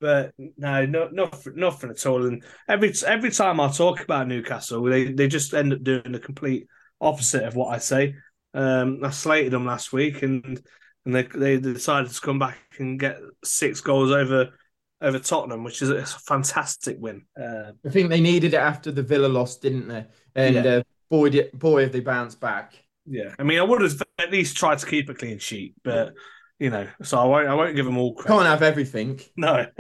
[0.01, 2.25] But no, no, nothing, nothing at all.
[2.25, 6.19] And every every time I talk about Newcastle, they, they just end up doing the
[6.19, 6.69] complete
[7.03, 8.15] opposite of what I say.
[8.55, 10.59] Um, I slated them last week, and
[11.05, 14.55] and they they decided to come back and get six goals over
[15.03, 17.27] over Tottenham, which is a fantastic win.
[17.39, 20.07] Uh, I think they needed it after the Villa loss, didn't they?
[20.35, 20.63] And yeah.
[20.63, 22.73] uh, boy, did, boy, have they bounced back.
[23.07, 26.15] Yeah, I mean, I would have at least tried to keep a clean sheet, but
[26.59, 27.49] you know, so I won't.
[27.49, 28.35] I won't give them all credit.
[28.37, 29.21] Can't have everything.
[29.37, 29.67] No.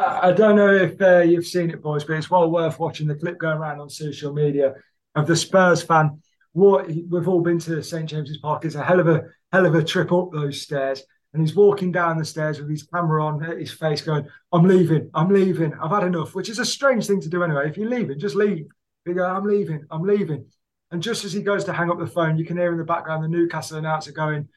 [0.00, 3.16] I don't know if uh, you've seen it, boys, but it's well worth watching the
[3.16, 4.74] clip going around on social media
[5.16, 6.22] of the Spurs fan.
[6.52, 8.64] What we've all been to St James's Park.
[8.64, 11.92] It's a hell of a hell of a trip up those stairs and he's walking
[11.92, 15.90] down the stairs with his camera on his face, going, "I'm leaving, I'm leaving, I've
[15.90, 17.68] had enough." Which is a strange thing to do anyway.
[17.68, 18.66] If you're leaving, just leave.
[19.06, 20.46] You go, "I'm leaving, I'm leaving,"
[20.90, 22.84] and just as he goes to hang up the phone, you can hear in the
[22.84, 24.48] background the Newcastle announcer going,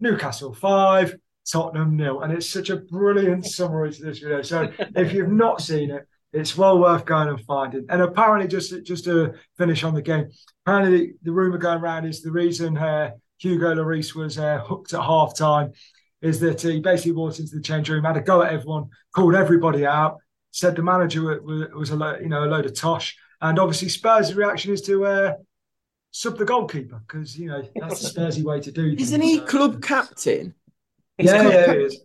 [0.00, 1.16] "Newcastle five,
[1.50, 4.42] Tottenham nil," and it's such a brilliant summary to this video.
[4.42, 7.86] So if you've not seen it, it's well worth going and finding.
[7.88, 10.28] And apparently, just just to finish on the game,
[10.64, 14.92] apparently the, the rumor going around is the reason uh, Hugo Lloris was uh, hooked
[14.92, 15.72] at half time
[16.22, 19.34] is that he basically walked into the change room, had a go at everyone, called
[19.34, 20.16] everybody out,
[20.50, 24.34] said the manager was a lo- you know a load of tosh, and obviously Spurs'
[24.34, 25.32] reaction is to uh,
[26.10, 28.90] sub the goalkeeper because you know that's the Spursy way to do.
[28.90, 29.02] Things.
[29.02, 30.54] Isn't he club captain?
[31.18, 32.00] yeah, club yeah, he is.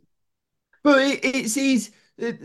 [0.84, 1.91] But it, it's he's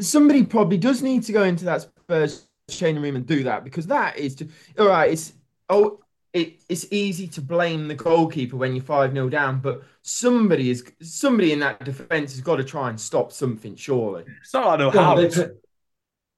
[0.01, 3.87] somebody probably does need to go into that Spurs changing room and do that because
[3.87, 5.11] that is just, all right.
[5.11, 5.33] It's
[5.69, 6.01] oh
[6.37, 10.85] it, it's easy to blame the goalkeeper when you're 5 0 down, but somebody is
[11.01, 14.25] somebody in that defence has got to try and stop something, surely.
[14.43, 15.17] It's not I know how.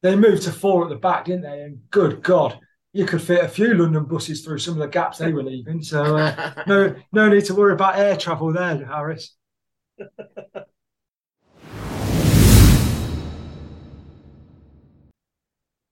[0.02, 1.62] They, moved to four at the back, didn't they?
[1.62, 2.58] And good God,
[2.92, 5.82] you could fit a few London buses through some of the gaps they were leaving.
[5.82, 9.34] So uh, no, no need to worry about air travel there, Harris.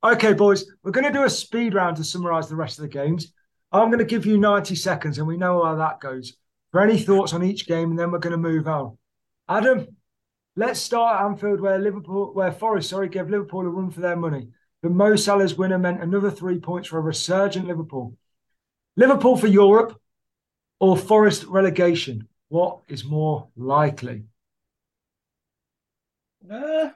[0.05, 2.88] okay, boys, we're going to do a speed round to summarise the rest of the
[2.88, 3.33] games.
[3.73, 6.35] I'm going to give you 90 seconds and we know how that goes.
[6.73, 8.99] For any thoughts on each game, and then we're going to move on.
[9.49, 9.95] Adam,
[10.57, 14.16] let's start at Anfield where Liverpool, where Forest, sorry, gave Liverpool a run for their
[14.16, 14.49] money.
[14.83, 18.16] But Mo Salah's winner meant another three points for a resurgent Liverpool.
[18.97, 20.01] Liverpool for Europe
[20.81, 22.29] or Forest relegation?
[22.49, 24.25] What is more likely?
[26.51, 26.90] Uh,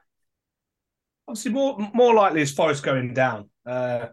[1.26, 3.50] obviously, more more likely is Forest going down.
[3.66, 4.08] Uh,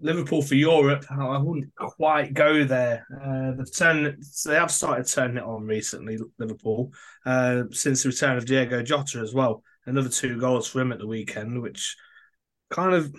[0.00, 3.04] Liverpool for Europe, I wouldn't quite go there.
[3.22, 6.92] Uh, they've turned, they have started turning it on recently, Liverpool,
[7.26, 9.62] uh, since the return of Diogo Jota as well.
[9.86, 11.96] Another two goals for him at the weekend, which
[12.70, 13.12] kind of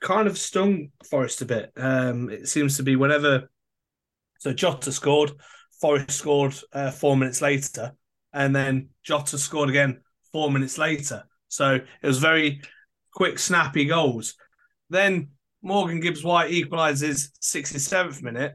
[0.00, 1.72] kind of stung Forest a bit.
[1.76, 3.48] Um, it seems to be whenever
[4.38, 5.32] so Jota scored,
[5.80, 7.94] Forest scored uh, four minutes later,
[8.32, 11.24] and then Jota scored again four minutes later.
[11.48, 12.60] So it was very
[13.12, 14.34] quick, snappy goals.
[14.90, 15.30] Then
[15.66, 18.54] Morgan Gibbs White equalises 67th minute.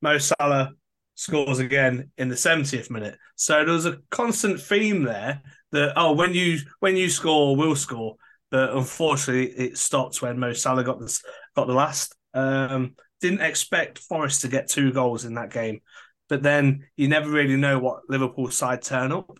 [0.00, 0.70] Mo Salah
[1.16, 3.18] scores again in the 70th minute.
[3.34, 7.74] So there was a constant theme there that oh when you when you score we'll
[7.74, 8.14] score.
[8.50, 11.24] But unfortunately it stopped when Mo Salah got this
[11.56, 12.14] got the last.
[12.34, 15.80] Um, didn't expect Forest to get two goals in that game.
[16.28, 19.38] But then you never really know what Liverpool side turn up.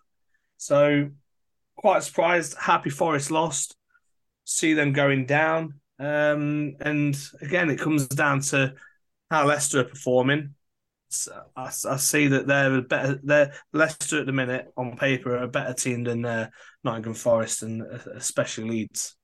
[0.56, 1.10] So
[1.76, 2.56] quite surprised.
[2.58, 3.76] Happy Forest lost.
[4.44, 5.80] See them going down.
[5.98, 8.74] Um, and again, it comes down to
[9.30, 10.54] how Leicester are performing.
[11.56, 13.20] I, I, see that they're a better.
[13.22, 16.50] They're Leicester at the minute on paper are a better team than uh,
[16.82, 19.16] Nottingham Forest and uh, especially Leeds.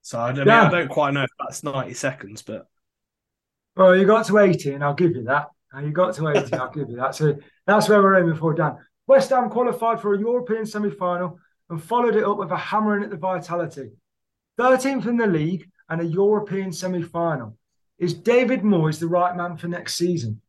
[0.00, 0.66] So I don't, yeah.
[0.66, 2.66] I don't quite know if that's ninety seconds, but
[3.76, 5.46] well, you got to eighty, and I'll give you that.
[5.72, 7.14] And you got to eighty, I'll give you that.
[7.14, 8.78] So that's where we're aiming for, Dan.
[9.06, 11.38] West Ham qualified for a European semi-final
[11.70, 13.92] and followed it up with a hammering at the Vitality.
[14.58, 17.56] 13th in the league and a European semi final.
[17.98, 20.40] Is David Moyes the right man for next season?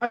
[0.00, 0.10] I,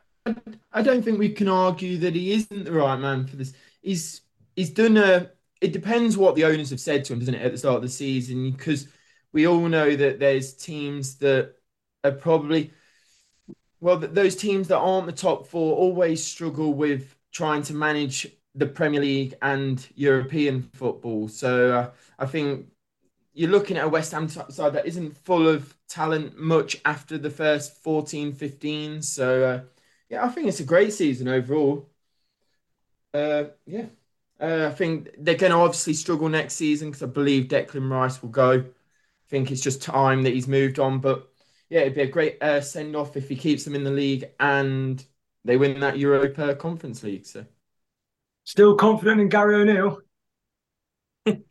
[0.71, 3.53] I don't think we can argue that he isn't the right man for this.
[3.81, 4.21] He's
[4.55, 5.31] he's done a.
[5.61, 7.81] It depends what the owners have said to him, doesn't it, at the start of
[7.81, 8.51] the season?
[8.51, 8.87] Because
[9.33, 11.55] we all know that there's teams that
[12.03, 12.71] are probably
[13.81, 18.27] well, those teams that aren't the top four always struggle with trying to manage
[18.59, 21.27] the Premier League and European football.
[21.27, 22.67] So uh, I think
[23.33, 27.29] you're looking at a West Ham side that isn't full of talent much after the
[27.29, 29.01] first 14, 15.
[29.01, 29.61] So uh,
[30.09, 31.89] yeah, I think it's a great season overall.
[33.13, 33.87] Uh, yeah.
[34.39, 38.21] Uh, I think they're going to obviously struggle next season because I believe Declan Rice
[38.21, 38.59] will go.
[38.59, 38.63] I
[39.27, 40.99] think it's just time that he's moved on.
[40.99, 41.29] But
[41.69, 44.29] yeah, it'd be a great uh, send off if he keeps them in the league
[44.39, 45.03] and
[45.45, 47.25] they win that Europa Conference League.
[47.25, 47.45] So
[48.49, 50.01] Still confident in Gary O'Neill?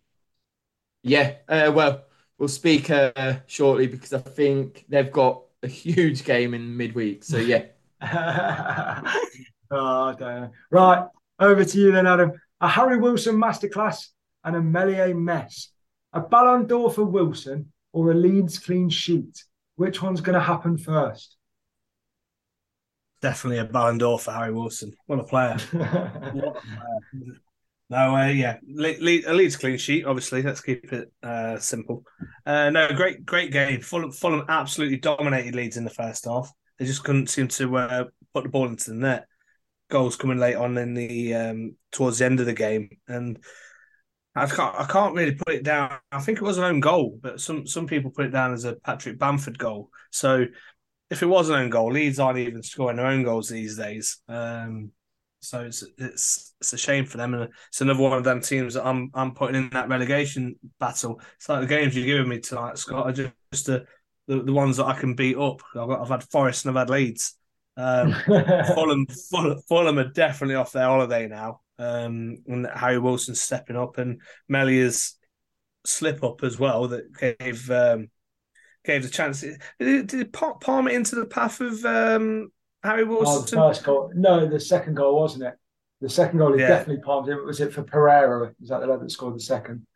[1.05, 2.03] yeah, uh, well,
[2.39, 7.23] we'll speak uh, shortly because I think they've got a huge game in midweek.
[7.23, 7.67] So yeah.
[9.71, 10.51] oh.
[10.73, 11.07] Right,
[11.39, 12.33] over to you then, Adam.
[12.61, 14.09] A Harry Wilson masterclass
[14.43, 15.69] and a Meslier mess.
[16.15, 19.45] A Ballon d'Or for Wilson or a Leeds clean sheet?
[19.77, 21.37] Which one's going to happen first?
[23.21, 24.93] Definitely a Ballon d'Or for Harry Wilson.
[25.07, 25.57] What a player!
[25.73, 27.41] what a player.
[27.91, 30.05] No, uh, yeah, Le- Le- a Leeds clean sheet.
[30.05, 32.05] Obviously, let's keep it uh, simple.
[32.45, 33.81] Uh, no, great, great game.
[33.81, 36.53] Fulham, Fulham absolutely dominated Leeds in the first half.
[36.79, 38.05] They just couldn't seem to uh,
[38.35, 39.27] put the ball into the net.
[39.91, 43.39] Goals coming late on in the um, towards the end of the game, and
[44.35, 45.99] I can't, I can't really put it down.
[46.13, 48.67] I think it was an own goal, but some some people put it down as
[48.67, 49.89] a Patrick Bamford goal.
[50.11, 50.45] So
[51.11, 54.19] if it was an own goal, Leeds aren't even scoring their own goals these days.
[54.29, 54.93] Um,
[55.41, 58.75] so it's it's it's a shame for them, and it's another one of them teams
[58.75, 61.21] that I'm I'm putting in that relegation battle.
[61.37, 63.87] It's like the games you're giving me tonight, Scott, are just, just the,
[64.27, 65.63] the, the ones that I can beat up.
[65.75, 67.35] I've, got, I've had Forest and I've had Leeds.
[67.77, 68.13] Um,
[68.75, 71.61] Fulham, Fulham, Fulham are definitely off their holiday now.
[71.79, 75.17] Um, and Harry Wilson's stepping up, and Meslier's
[75.87, 78.11] slip up as well that gave um,
[78.89, 79.43] gave the chance.
[79.43, 82.51] Did it, did it palm it into the path of um,
[82.83, 83.59] Harry Wilson?
[83.59, 84.11] Oh, first goal.
[84.15, 85.55] No, the second goal, wasn't it?
[86.01, 86.69] The second goal, he Yeah.
[86.69, 87.37] definitely palmed it.
[87.45, 88.53] Was it for Pereira?
[88.59, 89.87] Was that the lad that scored the second?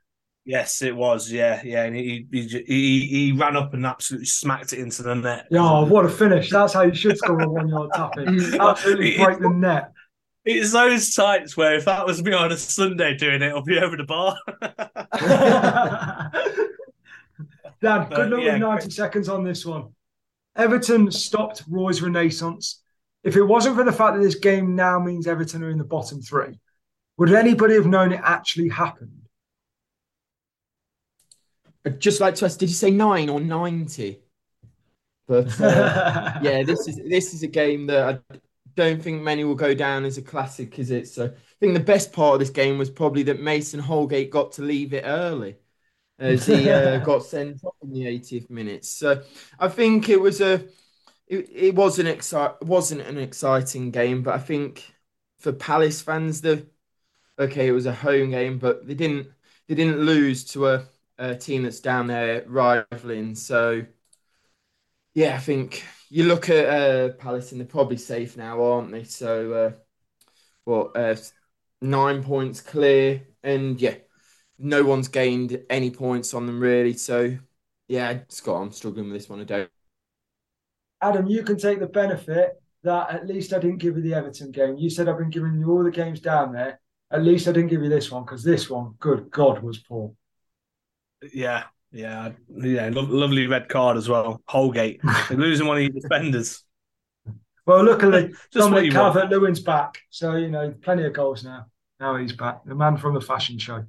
[0.45, 1.31] Yes, it was.
[1.31, 5.15] Yeah, yeah, and he he, he he ran up and absolutely smacked it into the
[5.15, 5.47] net.
[5.51, 6.51] Yeah, oh, what a finish.
[6.51, 8.29] That's how you should score a one yard tap in.
[8.61, 9.93] Absolutely break the net.
[10.45, 13.79] It's those tights where if that was me on a Sunday doing it, I'll be
[13.79, 14.37] over the bar.
[17.83, 19.89] Dan, But, good luck yeah, with 90 seconds on this one.
[20.57, 22.83] Everton stopped Roy's renaissance.
[23.25, 25.85] If it wasn't for the fact that this game now means Everton are in the
[25.85, 26.59] bottom three,
[27.19, 29.23] would anybody have known it actually happened?
[31.85, 34.21] I'd just like to ask, did you say nine or ninety?
[35.27, 38.37] But uh, yeah, this is this is a game that I
[38.77, 41.09] don't think many will go down as a classic, is it?
[41.09, 44.53] So I think the best part of this game was probably that Mason Holgate got
[44.53, 45.57] to leave it early,
[46.23, 48.85] as he uh, got sent off in the 80th minute.
[48.85, 49.23] So
[49.59, 50.65] I think it was a
[51.29, 54.95] it, it was an exci- wasn't an exciting game, but I think
[55.41, 56.67] for Palace fans, the
[57.39, 59.29] okay, it was a home game, but they didn't
[59.69, 60.87] they didn't lose to a,
[61.19, 63.35] a team that's down there rivaling.
[63.35, 63.87] So
[65.15, 69.05] yeah, I think you look at uh, Palace and they're probably safe now, aren't they?
[69.05, 69.73] So uh,
[70.65, 71.17] what uh,
[71.81, 73.97] nine points clear, and yeah,
[74.63, 76.95] no one's gained any points on them really.
[76.95, 77.37] So
[77.89, 79.41] yeah, Scott, I'm struggling with this one.
[79.41, 79.71] I don't.
[81.03, 84.51] Adam, you can take the benefit that at least I didn't give you the Everton
[84.53, 84.77] game.
[84.77, 86.81] You said I've been giving you all the games down there.
[87.11, 90.13] At least I didn't give you this one because this one, good God, was poor.
[91.33, 92.89] yeah, yeah, yeah.
[92.93, 94.43] Lo- lovely red card as well.
[94.49, 96.63] Holgate They're losing one of your defenders.
[97.65, 98.91] Well, luckily, Just what Dominic you.
[98.91, 100.01] Calvert Lewin's back.
[100.11, 101.67] So, you know, plenty of goals now.
[102.01, 102.65] Now he's back.
[102.65, 103.85] The man from the fashion show.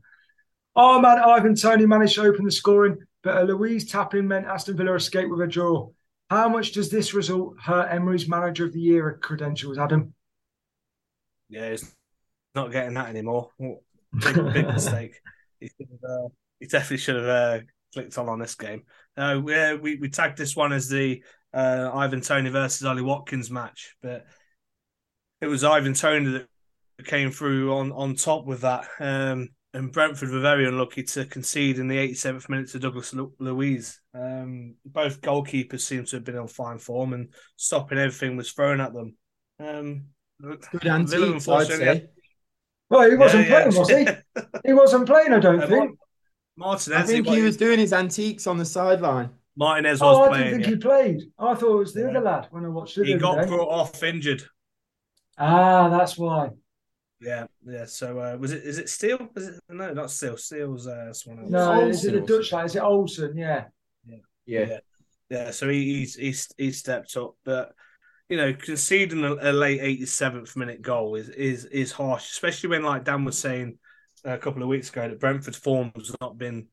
[0.76, 4.76] Oh, man, Ivan Toney managed to open the scoring, but a Luiz tapping meant Aston
[4.76, 5.90] Villa escaped with a draw.
[6.30, 10.14] How much does this result hurt Emery's manager of the year credentials, Adam?
[11.50, 11.94] Yeah, he's
[12.56, 13.50] not getting that anymore.
[13.60, 15.20] Big, big mistake.
[15.60, 16.28] He, uh,
[16.60, 17.60] he definitely should have uh,
[17.94, 18.84] clicked on on this game.
[19.16, 23.02] Uh, we, uh, we we tagged this one as the uh, Ivan Toney versus Ollie
[23.02, 24.26] Watkins match, but
[25.40, 26.32] it was Ivan Toney
[26.98, 28.88] that came through on, on top with that.
[29.00, 33.34] Um, and Brentford were very unlucky to concede in the 87th minute to Douglas Lu-
[33.40, 34.00] Luiz.
[34.14, 38.80] Um, both goalkeepers seem to have been on fine form, and stopping everything was thrown
[38.82, 39.16] at them.
[39.60, 40.06] Um,
[40.42, 40.64] Good
[41.10, 42.10] Villa, I'd say.
[42.90, 43.70] Well, he wasn't Yeah, yeah.
[43.70, 44.08] playing, was he?
[44.66, 45.98] He wasn't playing, I don't Uh, think.
[46.58, 49.32] Martinez, I think he was doing his antiques on the sideline.
[49.56, 50.44] Martinez was Oh, I playing.
[50.44, 50.76] didn't think yeah.
[50.76, 50.76] he
[51.18, 51.22] played.
[51.40, 52.10] I thought it was the Yeah.
[52.10, 53.08] other lad when I watched it.
[53.08, 53.48] He got day.
[53.48, 54.44] brought off injured.
[55.38, 56.50] Ah, that's why.
[57.24, 57.86] Yeah, yeah.
[57.86, 58.64] So uh, was it?
[58.64, 59.30] Is it Steele?
[59.36, 59.62] Is it?
[59.70, 60.38] No, not Steele.
[60.38, 61.52] Steele's uh, someone else.
[61.52, 62.66] No, is it the Dutch lad?
[62.66, 63.38] Is it Olsen?
[63.38, 63.66] Yeah.
[64.06, 64.18] Yeah.
[64.46, 64.78] Yeah.
[65.30, 67.74] Yeah, so he he's he's, he's stepped up, but
[68.30, 72.84] you know, conceding a, a late 87th minute goal is is is harsh, especially when
[72.84, 73.80] like Dan was saying
[74.24, 76.68] a couple of weeks ago that Brentford's form has not been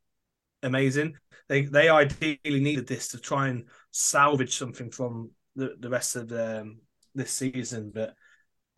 [0.62, 1.16] amazing.
[1.48, 6.28] They they ideally needed this to try and salvage something from the, the rest of
[6.28, 6.80] the, um,
[7.14, 8.14] this season, but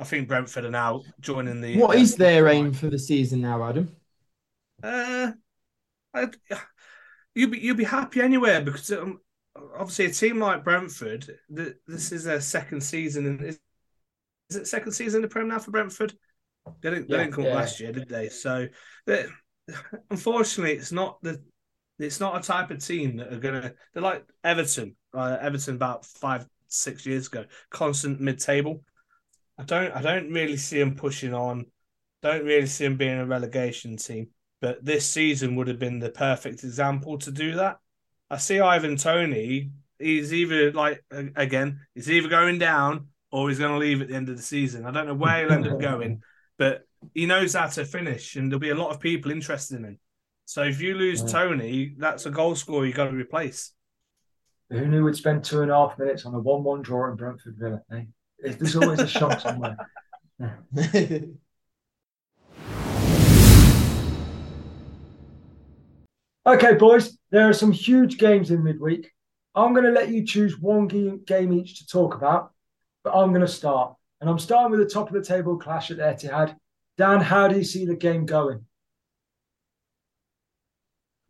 [0.02, 1.78] I think Brentford are now joining the.
[1.78, 3.94] What uh, is their aim for the season now, Adam?
[4.82, 5.30] Uh,
[6.12, 6.28] I,
[7.36, 9.20] you'd be you'll be happy anywhere because um,
[9.78, 13.60] obviously a team like Brentford, the, this is their second season, and is,
[14.50, 16.14] is it second season in the Prem now for Brentford?
[16.80, 17.54] They didn't, they Yeah, didn't come yeah.
[17.54, 18.28] last year, did they?
[18.28, 18.66] So,
[19.06, 19.26] they-
[20.10, 21.40] unfortunately, it's not the
[22.00, 23.72] it's not a type of team that are gonna.
[23.94, 28.82] They're like Everton, uh, Everton about five six years ago, constant mid table.
[29.58, 31.66] I don't I don't really see them pushing on.
[32.22, 34.28] Don't really see them being a relegation team.
[34.60, 37.78] But this season would have been the perfect example to do that.
[38.30, 39.70] I see Ivan Toney.
[39.98, 44.14] He's either like again, he's either going down or he's going to leave at the
[44.14, 44.86] end of the season.
[44.86, 46.22] I don't know where he'll end up going,
[46.58, 49.84] but he knows how to finish, and there'll be a lot of people interested in
[49.84, 49.98] him.
[50.44, 51.28] So if you lose Yeah.
[51.28, 53.72] Toney, that's a goal scorer you got to replace.
[54.70, 57.56] Who knew we'd spend two and a half minutes on a one-one draw in Brentford
[57.58, 57.82] Villa?
[57.92, 58.04] Eh?
[58.42, 59.76] There's always a shock somewhere.
[66.44, 69.12] Okay, boys, there are some huge games in midweek.
[69.54, 72.50] I'm going to let you choose one game, game each to talk about,
[73.04, 73.94] but I'm going to start.
[74.20, 76.56] And I'm starting with the top of the table clash at the Etihad.
[76.98, 78.66] Dan, how do you see the game going?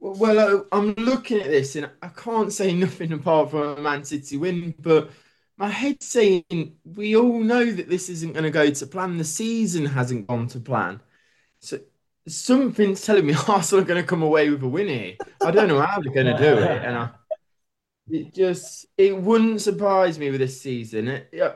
[0.00, 3.80] Well, well, uh, I'm looking at this and I can't say nothing apart from a
[3.82, 5.10] Man City win, but
[5.62, 9.16] my head's saying we all know that this isn't going to go to plan.
[9.16, 11.00] The season hasn't gone to plan.
[11.60, 11.78] So
[12.26, 15.14] something's telling me Arsenal are going to come away with a win here.
[15.40, 16.82] I don't know how they're going to do it.
[16.84, 17.10] And I,
[18.10, 21.06] it just, it wouldn't surprise me with this season.
[21.06, 21.52] It, yeah,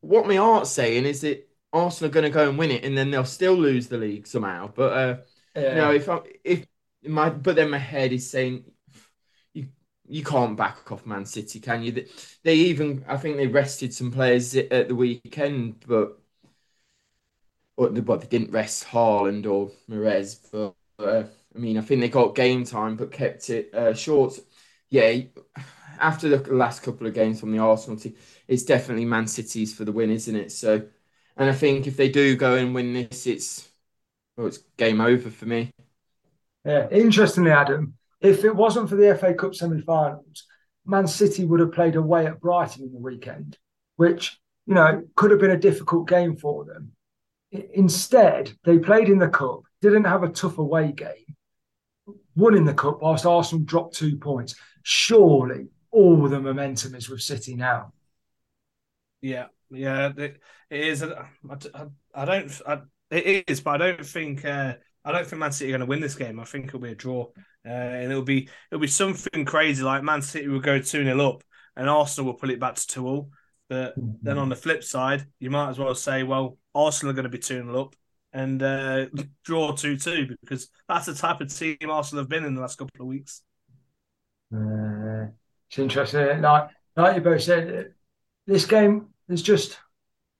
[0.00, 2.98] what my heart's saying is that Arsenal are going to go and win it and
[2.98, 4.72] then they'll still lose the league somehow.
[4.74, 5.16] But, uh,
[5.54, 5.74] Yeah.
[5.74, 6.66] no, if I if
[7.04, 8.64] my but then my head is saying
[10.06, 12.06] you can't back off Man City, can you?
[12.42, 16.18] They, even I think they rested some players at the weekend, but
[17.76, 20.36] or they, but they didn't rest Haaland or Perez.
[20.36, 24.38] But uh, I mean, I think they got game time, but kept it uh, short.
[24.90, 25.22] Yeah,
[26.00, 28.14] after the last couple of games from the Arsenal team,
[28.48, 30.52] it's definitely Man City's for the win, isn't it?
[30.52, 30.88] So,
[31.36, 33.68] and I think if they do go and win this, it's
[34.36, 35.70] well, it's game over for me.
[36.64, 40.46] Yeah, interestingly, Adam, if it wasn't for the FA Cup semi-finals,
[40.86, 43.58] Man City would have played away at Brighton in the weekend,
[43.96, 46.92] which you know could have been a difficult game for them.
[47.74, 51.36] Instead, they played in the cup, didn't have a tough away game,
[52.34, 54.54] won in the cup whilst Arsenal dropped two points.
[54.82, 57.92] Surely, all the momentum is with City now.
[59.20, 61.02] Yeah, yeah, it, is.
[61.02, 62.60] I don't.
[62.66, 62.78] I,
[63.10, 64.44] it is, but I don't think.
[64.44, 66.40] Uh, I don't think Man City are going to win this game.
[66.40, 67.26] I think it'll be a draw,
[67.66, 71.20] uh, and it'll be it'll be something crazy like Man City will go two 0
[71.20, 71.42] up,
[71.76, 73.30] and Arsenal will pull it back to two all.
[73.68, 77.24] But then on the flip side, you might as well say, well, Arsenal are going
[77.24, 77.94] to be two 0 up
[78.34, 79.06] and uh,
[79.44, 82.76] draw two two because that's the type of team Arsenal have been in the last
[82.76, 83.42] couple of weeks.
[84.54, 85.28] Uh,
[85.70, 86.42] it's interesting.
[86.42, 87.94] Like, like you both said,
[88.46, 89.78] this game is just,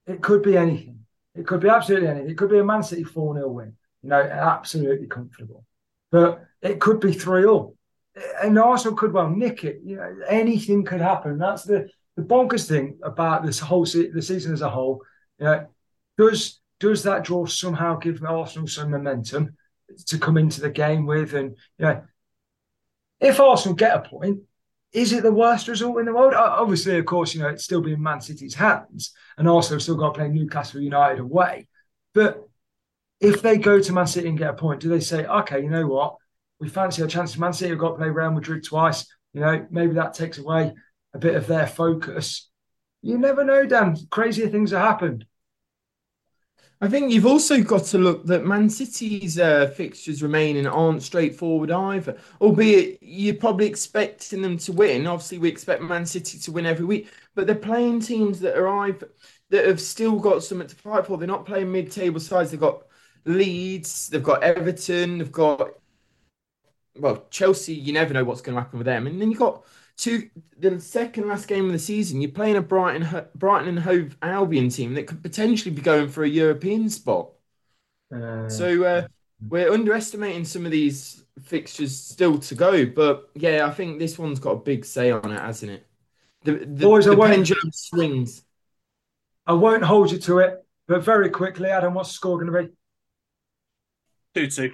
[0.05, 0.99] it could be anything.
[1.33, 2.29] It could be absolutely anything.
[2.29, 5.65] It could be a Man City 4 0 win, you know, absolutely comfortable.
[6.11, 7.75] But it could be 3 all.
[8.41, 9.79] And Arsenal could well nick it.
[9.83, 11.39] You know, anything could happen.
[11.39, 15.01] That's the, the bonkers thing about this whole se- the season as a whole.
[15.39, 15.67] You know,
[16.19, 19.57] does does that draw somehow give Arsenal some momentum
[20.05, 21.33] to come into the game with?
[21.33, 22.03] And you know,
[23.19, 24.41] if Arsenal get a point,
[24.93, 26.35] is it the worst result in the world?
[26.35, 30.13] Obviously, of course, you know, it's still in Man City's hands, and Arsenal still got
[30.13, 31.67] to play Newcastle United away.
[32.13, 32.47] But
[33.19, 35.69] if they go to Man City and get a point, do they say, okay, you
[35.69, 36.15] know what?
[36.59, 37.37] We fancy our chances.
[37.37, 39.05] Man City have got to play Real Madrid twice.
[39.33, 40.73] You know, maybe that takes away
[41.13, 42.49] a bit of their focus.
[43.01, 43.97] You never know, Dan.
[44.09, 45.25] Crazier things have happened.
[46.81, 51.71] I think you've also got to look that Man City's uh, fixtures remaining aren't straightforward
[51.71, 52.17] either.
[52.41, 55.07] Albeit you're probably expecting them to win.
[55.07, 59.09] Obviously, we expect Man City to win every week, but they're playing teams that either
[59.51, 61.17] that have still got something to fight for.
[61.17, 62.51] They're not playing mid-table sides.
[62.51, 62.84] They've got
[63.25, 65.69] Leeds, they've got Everton, they've got
[66.99, 67.73] well Chelsea.
[67.73, 69.63] You never know what's going to happen with them, and then you've got
[69.97, 72.21] two the second last game of the season.
[72.21, 76.23] You're playing a Brighton Brighton and Hove Albion team that could potentially be going for
[76.23, 77.31] a European spot.
[78.13, 79.07] Uh, So uh,
[79.49, 84.39] we're underestimating some of these fixtures still to go, but yeah, I think this one's
[84.39, 85.87] got a big say on it, hasn't it?
[86.43, 88.43] The the, Boys, I the won't- pendulum swings.
[89.47, 92.63] I won't hold you to it, but very quickly, Adam, what's the score going to
[92.63, 92.69] be?
[94.35, 94.73] Two two.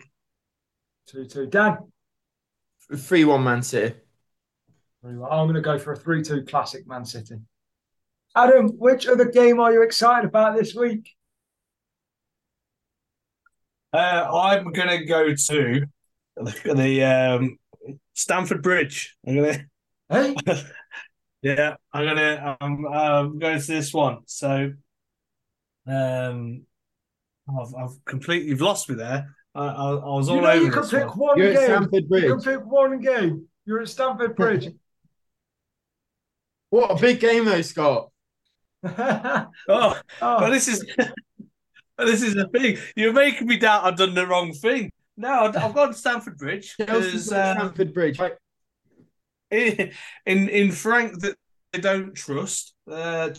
[1.09, 1.45] 2 2.
[1.45, 1.77] Dan?
[2.97, 3.95] Three one Man City.
[5.03, 5.31] Very well.
[5.31, 7.35] I'm going to go for a 3 2 classic Man City.
[8.35, 11.11] Adam, which other game are you excited about this week?
[13.93, 15.85] Uh, I'm gonna go to
[16.37, 17.57] the, the um,
[18.13, 19.15] Stamford Bridge.
[19.27, 19.65] I'm gonna.
[20.09, 20.35] Hey,
[21.43, 22.57] yeah, I'm gonna.
[22.59, 24.19] I'm, I'm going to this one.
[24.25, 24.71] So,
[25.85, 26.65] um,
[27.49, 29.35] I've, I've completely you've lost me there.
[29.53, 31.17] I, I, I was all you know over you can this pick one.
[31.17, 31.65] one You're at game.
[31.65, 33.47] Stamford You can pick one game.
[33.65, 34.69] You're at Stamford Bridge.
[36.69, 38.09] What a big game though, Scott.
[38.87, 39.99] Oh, Oh,
[40.39, 40.85] but this is
[41.97, 42.77] this is a thing.
[42.95, 44.91] You're making me doubt I've done the wrong thing.
[45.17, 48.19] No, I've I've gone to Stamford Bridge Chelsea's because at uh, Stamford Bridge.
[48.19, 48.33] Right.
[49.51, 49.91] in
[50.25, 51.35] in Frank that
[51.73, 52.73] they don't trust.
[52.89, 53.31] Uh,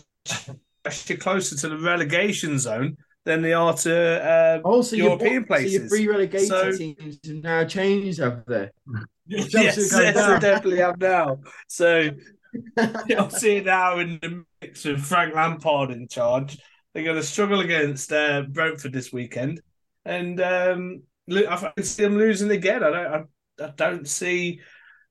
[0.85, 5.35] actually closer to the relegation zone than they are to uh, Also, your, European so
[5.35, 5.89] your places.
[5.89, 8.71] three relegated So- teams have now changed over there.
[9.27, 11.39] yes, yes, they definitely have now.
[11.67, 12.09] So
[13.09, 16.57] Chelsea now in the mix with Frank Lampard in charge.
[16.93, 19.61] They're going to struggle against uh, Brentford this weekend,
[20.05, 21.01] and um,
[21.31, 22.83] I can see them losing again.
[22.83, 23.27] I don't,
[23.59, 24.61] I, I don't see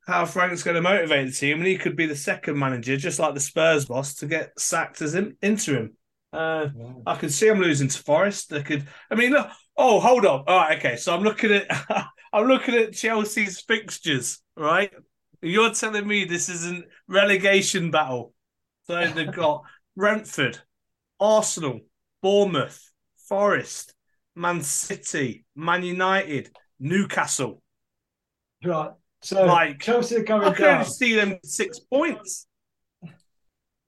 [0.06, 3.18] how Frank's going to motivate the team, and he could be the second manager, just
[3.18, 5.96] like the Spurs boss, to get sacked as in, interim.
[6.32, 6.68] Uh,
[7.06, 8.52] I could see them losing to Forest.
[8.52, 8.86] I could.
[9.10, 9.48] I mean, look.
[9.76, 10.44] Oh, hold on.
[10.46, 10.96] All right, okay.
[10.96, 11.66] So I'm looking at
[12.32, 14.40] I'm looking at Chelsea's fixtures.
[14.56, 14.92] Right,
[15.42, 18.32] you're telling me this isn't relegation battle.
[18.86, 19.62] So they've got
[19.96, 20.58] Brentford,
[21.20, 21.80] Arsenal,
[22.22, 22.80] Bournemouth,
[23.28, 23.94] Forest,
[24.34, 27.62] Man City, Man United, Newcastle.
[28.64, 28.92] right.
[29.22, 30.84] So Like, Chelsea are I going can only down.
[30.84, 32.46] see them six points.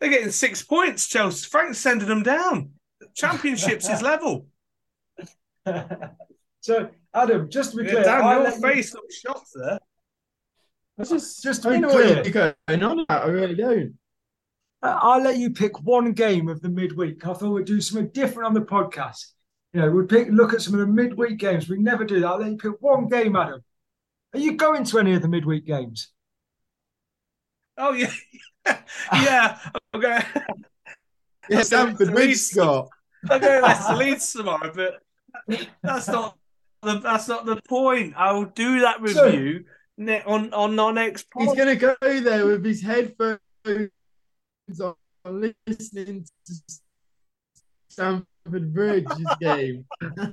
[0.05, 1.49] They're getting six points, Chelsea.
[1.49, 2.73] Frank's sending them down.
[3.15, 4.47] Championship's is level.
[6.61, 9.49] so Adam, just to be Yeah, clear, Dan, I your let you- face looks shocked
[9.55, 9.79] there.
[10.99, 12.23] I just, Just to I be don't know what clear.
[12.23, 13.23] you're going on about.
[13.25, 13.95] I really don't.
[14.83, 17.27] Uh, I'll let you pick one game of the midweek.
[17.27, 19.29] I thought we'd do something different on the podcast.
[19.73, 21.67] You know, we'd pick look at some of the midweek games.
[21.67, 22.27] We never do that.
[22.27, 23.65] I'll let you pick one game, Adam.
[24.35, 26.11] Are you going to any of the midweek games?
[27.79, 28.13] Oh yeah,
[29.15, 29.59] yeah.
[29.95, 30.23] I'm going.
[31.51, 32.89] Yeah, I'm Stamford to Bridge, Scott.
[33.29, 35.03] I'm going to Leeds tomorrow, but
[35.83, 36.39] that's not
[36.81, 38.15] the that's not the point.
[38.17, 39.65] I will do that So- review
[39.99, 43.41] ne- on on our next He's going to go there with his headphones
[44.81, 44.95] on,
[45.67, 46.55] listening to
[47.91, 49.85] Stamford Bridge's game.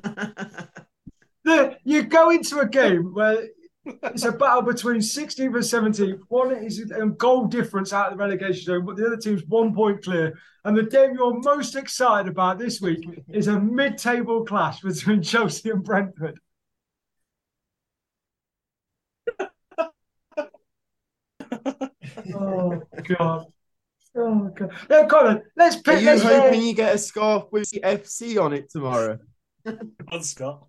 [1.44, 3.48] The, you go into a game where
[3.86, 6.20] it's a battle between 16th and 17th.
[6.28, 9.74] One is a goal difference out of the relegation zone, but the other team's one
[9.74, 10.38] point clear.
[10.64, 15.72] And the game you're most excited about this week is a mid-table clash between Chelsea
[15.72, 16.40] and Brentford.
[22.36, 23.46] oh God!
[24.16, 24.72] Oh God!
[24.90, 25.88] No, Colin, let's pick.
[25.88, 26.02] Are pick.
[26.02, 29.18] you Let's, hoping you get a scarf with the FC on it tomorrow?
[30.12, 30.68] on Scott.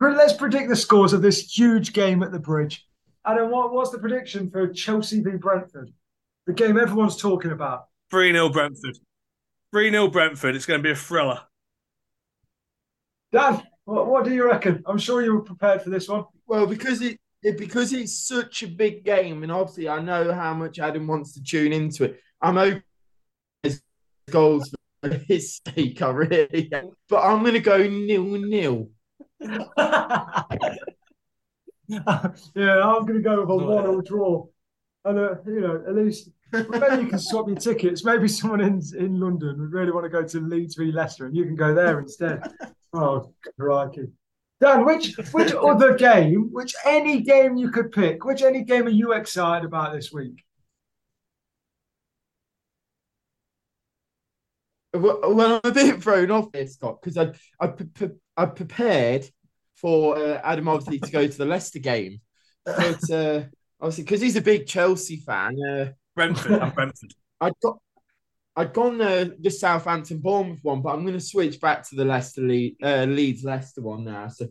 [0.00, 2.86] Let's predict the scores of this huge game at the bridge.
[3.26, 5.92] Adam, what, what's the prediction for Chelsea v Brentford?
[6.46, 7.84] The game everyone's talking about.
[8.10, 8.98] 3 0 Brentford.
[9.72, 10.56] 3 0 Brentford.
[10.56, 11.40] It's going to be a thriller.
[13.30, 14.82] Dan, what, what do you reckon?
[14.86, 16.24] I'm sure you were prepared for this one.
[16.46, 20.54] Well, because it, it because it's such a big game, and obviously I know how
[20.54, 22.20] much Adam wants to tune into it.
[22.40, 22.82] I'm hoping
[23.62, 23.82] there's
[24.30, 26.00] goals for his sake.
[26.02, 26.90] I really, am.
[27.08, 28.88] but I'm going to go nil nil.
[31.88, 34.46] yeah, I'm going to go with a one-all draw,
[35.04, 38.04] and uh, you know, at least maybe you can swap your tickets.
[38.04, 41.36] Maybe someone in in London would really want to go to Leeds v Leicester, and
[41.36, 42.42] you can go there instead.
[42.92, 44.08] Oh, crikey!
[44.60, 48.90] Dan, which which other game, which any game you could pick, which any game are
[48.90, 50.42] you excited about this week?
[54.92, 58.08] Well, well, I'm a bit thrown off here, Scott, because I I, pre- pre-
[58.40, 59.26] I prepared
[59.74, 62.22] for uh, Adam obviously to go to the Leicester game,
[62.64, 63.42] but uh,
[63.78, 66.52] obviously because he's a big Chelsea fan, uh, Brentford.
[66.52, 67.12] I'm Brentford.
[67.42, 67.78] I'd got
[68.56, 72.04] I'd gone uh, the Southampton Bournemouth one, but I'm going to switch back to the
[72.06, 74.28] Leicester Le- uh, Leeds Leicester one now.
[74.28, 74.48] So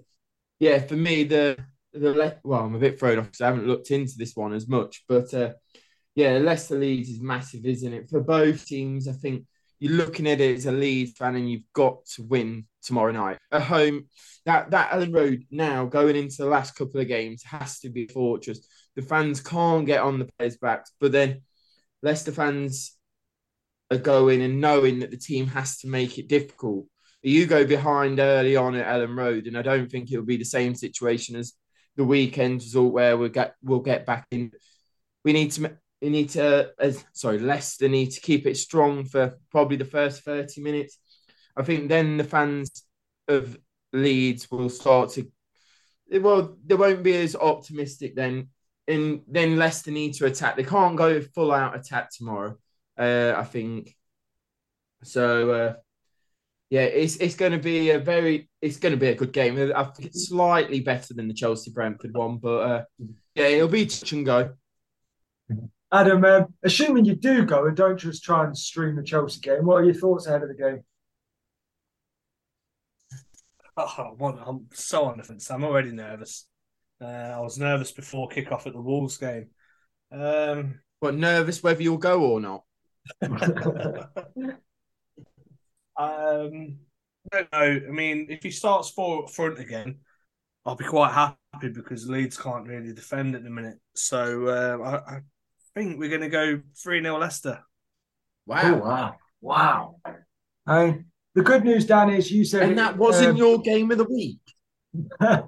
[0.59, 1.57] yeah, for me the
[1.91, 4.53] the Le- well, I'm a bit thrown off because I haven't looked into this one
[4.53, 5.53] as much, but uh,
[6.13, 8.07] yeah, Leicester Leeds is massive, isn't it?
[8.07, 9.45] For both teams, I think
[9.79, 13.37] you're looking at it as a Leeds fan, and you've got to win tomorrow night
[13.51, 14.05] at home.
[14.45, 18.05] That that Elland Road now going into the last couple of games has to be
[18.05, 18.67] a fortress.
[18.95, 21.41] The fans can't get on the players' backs, but then
[22.01, 22.95] Leicester fans
[23.91, 26.85] are going and knowing that the team has to make it difficult.
[27.21, 30.45] You go behind early on at Elland Road, and I don't think it'll be the
[30.45, 31.53] same situation as
[31.97, 34.51] the weekend result where we'll get we'll get back in.
[35.25, 39.37] We need to we need to as sorry Leicester need to keep it strong for
[39.51, 40.97] probably the first thirty minutes.
[41.55, 42.83] I think then the fans
[43.27, 43.57] of
[43.93, 45.31] Leeds will start to
[46.11, 48.49] well they won't be as optimistic then
[48.89, 50.55] and then Leicester need to attack.
[50.55, 52.57] They can't go full out attack tomorrow.
[52.97, 53.95] Uh, I think
[55.03, 55.51] so.
[55.51, 55.73] Uh,
[56.69, 59.57] yeah, it's it's going to be a very it's going to be a good game.
[59.75, 62.83] I think it's slightly better than the Chelsea Brentford one, but uh,
[63.35, 64.53] yeah, it'll be touch and go.
[65.91, 69.65] Adam, um, assuming you do go and don't just try and stream the Chelsea game,
[69.65, 70.83] what are your thoughts ahead of the game?
[73.79, 74.15] Oh,
[74.45, 75.49] I'm so on the fence.
[75.49, 76.47] I'm already nervous.
[77.01, 79.49] Uh, I was nervous before kick-off at the Wolves game.
[80.11, 82.63] Um, but nervous whether you'll go or not.
[85.99, 86.77] Um,
[87.33, 87.87] I don't know.
[87.89, 89.99] I mean, if he starts four up front again,
[90.65, 93.79] I'll be quite happy because Leeds can't really defend at the minute.
[93.95, 95.19] So uh, I, I,
[95.75, 97.59] think we're going to go 3 0 Leicester.
[98.45, 98.61] Wow.
[98.63, 99.15] Oh, wow.
[99.41, 99.95] Wow.
[100.65, 101.03] Hey,
[101.39, 102.63] the good news, Dan, is you said.
[102.63, 104.39] And that wasn't um, your game of the week.
[105.19, 105.41] uh,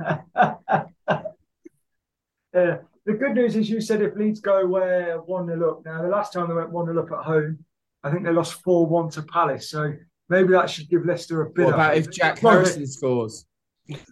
[2.53, 5.85] the good news is you said if Leeds go where 1 0 up.
[5.85, 7.65] Now, the last time they went 1 0 up at home,
[8.03, 9.69] I think they lost 4 1 to Palace.
[9.69, 9.93] So
[10.31, 11.65] Maybe that should give Leicester a bit.
[11.65, 13.45] What about if Jack Harrison scores?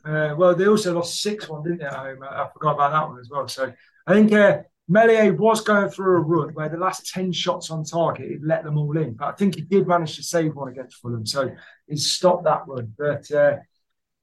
[0.03, 1.85] Uh, well, they also lost six one, didn't they?
[1.85, 2.17] At home?
[2.29, 3.47] I forgot about that one as well.
[3.47, 3.71] So
[4.05, 4.57] I think uh,
[4.91, 8.63] Meslier was going through a run where the last ten shots on target, he'd let
[8.63, 9.13] them all in.
[9.13, 11.51] But I think he did manage to save one against Fulham, so
[11.87, 12.93] he stopped that run.
[12.97, 13.57] But uh,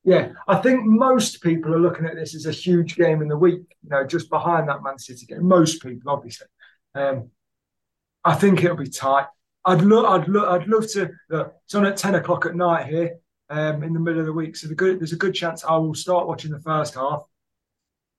[0.03, 3.39] yeah, I think most people are looking at this as a huge game in the
[3.39, 3.63] week.
[3.85, 5.47] You know, just behind that Man City game.
[5.47, 6.49] Most people, obviously.
[6.95, 7.31] Um,
[8.25, 9.27] I think it'll be tight.
[9.65, 11.11] I'd love, I'd love, I'd love to.
[11.31, 13.19] Look, it's on at ten o'clock at night here,
[13.51, 14.57] um, in the middle of the week.
[14.57, 17.23] So the good, there's a good chance I will start watching the first half,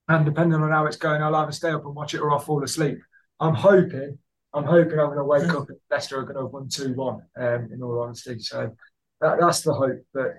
[0.07, 2.39] and depending on how it's going, I'll either stay up and watch it or I'll
[2.39, 2.99] fall asleep.
[3.39, 4.17] I'm hoping,
[4.53, 6.93] I'm hoping I'm going to wake up and Leicester are going to have won two
[6.93, 7.21] one.
[7.37, 8.75] Um, in all honesty, so
[9.21, 10.01] that, that's the hope.
[10.13, 10.35] But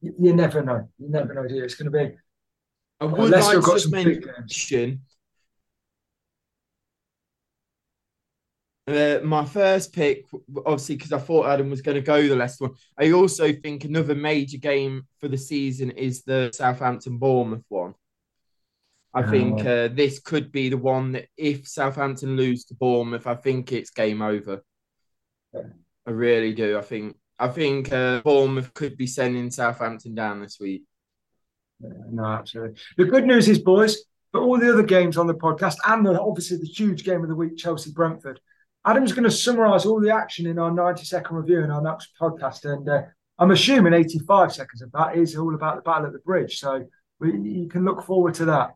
[0.00, 0.88] you, you, never know.
[0.98, 1.46] You never know.
[1.46, 2.14] Do It's going to be.
[3.00, 5.02] I would Leicester like to mention
[8.88, 10.26] Uh, my first pick,
[10.64, 12.70] obviously, because I thought Adam was going to go the last one.
[12.96, 17.94] I also think another major game for the season is the Southampton Bournemouth one.
[19.16, 23.34] I think uh, this could be the one that if Southampton lose to Bournemouth, I
[23.34, 24.62] think it's game over.
[25.54, 25.62] Yeah.
[26.06, 26.78] I really do.
[26.78, 30.84] I think I think uh, Bournemouth could be sending Southampton down this week.
[31.80, 32.78] Yeah, no, absolutely.
[32.96, 33.98] The good news is, boys,
[34.32, 37.28] for all the other games on the podcast, and the, obviously the huge game of
[37.28, 38.40] the week, Chelsea Brentford
[38.86, 42.10] Adam's going to summarise all the action in our 90 second review in our next
[42.20, 42.64] podcast.
[42.72, 43.02] And uh,
[43.36, 46.60] I'm assuming 85 seconds of that is all about the Battle at the Bridge.
[46.60, 46.86] So
[47.18, 48.74] we, you can look forward to that.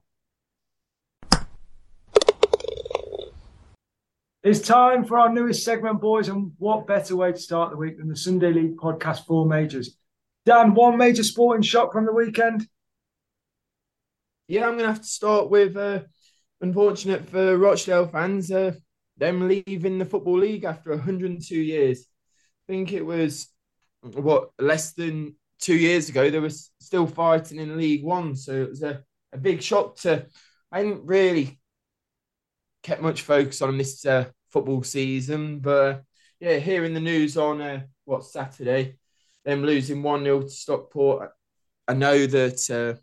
[4.43, 6.31] It's time for our newest segment, boys.
[6.31, 9.99] And what better way to start the week than the Sunday League podcast for Majors?
[10.47, 12.67] Dan, one major sporting shock from the weekend?
[14.49, 16.01] Yeah, I'm going to have to start with, uh,
[16.63, 18.73] unfortunate for Rochdale fans, uh,
[19.19, 22.07] them leaving the Football League after 102 years.
[22.67, 23.47] I think it was,
[24.01, 26.49] what, less than two years ago, they were
[26.81, 28.35] still fighting in League One.
[28.35, 29.03] So it was a,
[29.35, 30.27] a big shock to,
[30.73, 31.60] I didn't really
[32.83, 35.61] kept much focus on this uh, football season.
[35.61, 35.99] But uh,
[36.41, 38.97] yeah, hearing the news on, uh, what, Saturday,
[39.45, 41.31] them losing 1 0 to Stockport,
[41.89, 43.01] I know that uh,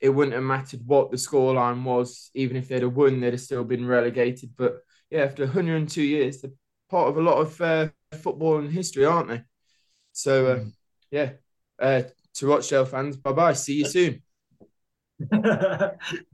[0.00, 3.40] it wouldn't have mattered what the scoreline was, even if they'd have won, they'd have
[3.40, 4.50] still been relegated.
[4.56, 4.78] But
[5.10, 6.50] yeah, after 102 years, they're
[6.88, 9.42] part of a lot of uh, football and history, aren't they?
[10.12, 10.72] So, uh, mm.
[11.10, 11.32] yeah,
[11.78, 12.02] uh,
[12.34, 13.52] to Rochdale fans, bye bye.
[13.54, 14.22] See you soon.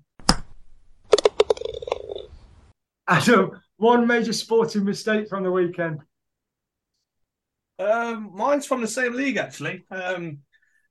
[3.09, 6.01] Adam, one major sporting mistake from the weekend.
[7.79, 9.85] Um, mine's from the same league, actually.
[9.91, 10.39] Um,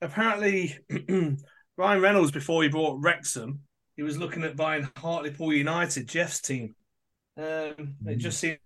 [0.02, 0.78] apparently,
[1.78, 3.62] Ryan Reynolds, before he bought Wrexham,
[3.96, 6.76] he was looking at buying Hartlepool United, Jeff's team.
[7.38, 8.60] Um, it just seems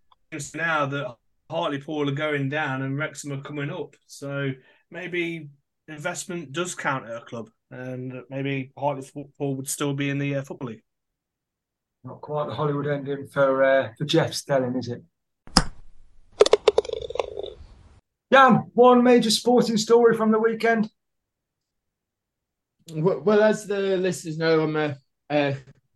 [0.55, 1.15] now that
[1.49, 3.95] Hartlepool are going down and Wrexham are coming up.
[4.07, 4.51] So
[4.89, 5.49] maybe
[5.87, 10.41] investment does count at a club, and maybe Hartlepool would still be in the uh,
[10.41, 10.83] football league.
[12.05, 15.03] Not quite the Hollywood ending for uh, for Jeff Stelling, is it?
[18.29, 20.89] Dan, one major sporting story from the weekend.
[22.93, 24.97] Well, well as the listeners know, I'm a,
[25.29, 25.53] uh,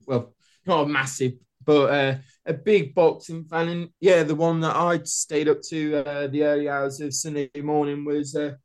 [0.07, 0.33] well,
[0.65, 1.33] not a massive
[1.69, 2.15] but uh,
[2.47, 6.43] a big boxing fan, and yeah, the one that I stayed up to uh, the
[6.43, 8.55] early hours of Sunday morning was uh,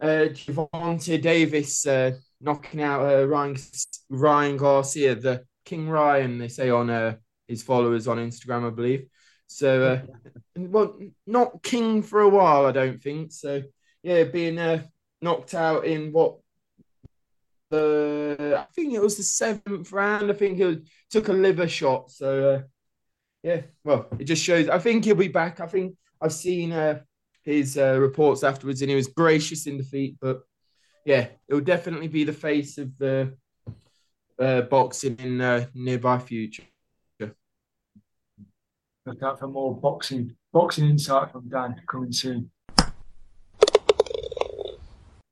[0.00, 0.28] uh,
[1.04, 3.56] Davis uh, knocking out uh, Ryan
[4.10, 9.06] Ryan Garcia, the King Ryan, they say on uh, his followers on Instagram, I believe.
[9.46, 13.32] So, uh, well, not king for a while, I don't think.
[13.32, 13.62] So,
[14.02, 14.84] yeah, being uh,
[15.20, 16.36] knocked out in what
[17.70, 20.30] the I think it was the seventh round.
[20.30, 20.78] I think he
[21.10, 22.10] took a liver shot.
[22.10, 22.62] So uh,
[23.42, 24.68] yeah, well, it just shows.
[24.68, 25.60] I think he'll be back.
[25.60, 27.00] I think I've seen uh,
[27.42, 30.16] his uh, reports afterwards, and he was gracious in defeat.
[30.20, 30.42] But
[31.04, 33.36] yeah, it will definitely be the face of the
[34.38, 36.64] uh, boxing in uh, nearby future.
[39.06, 42.50] Look out for more boxing boxing insight from Dan coming soon.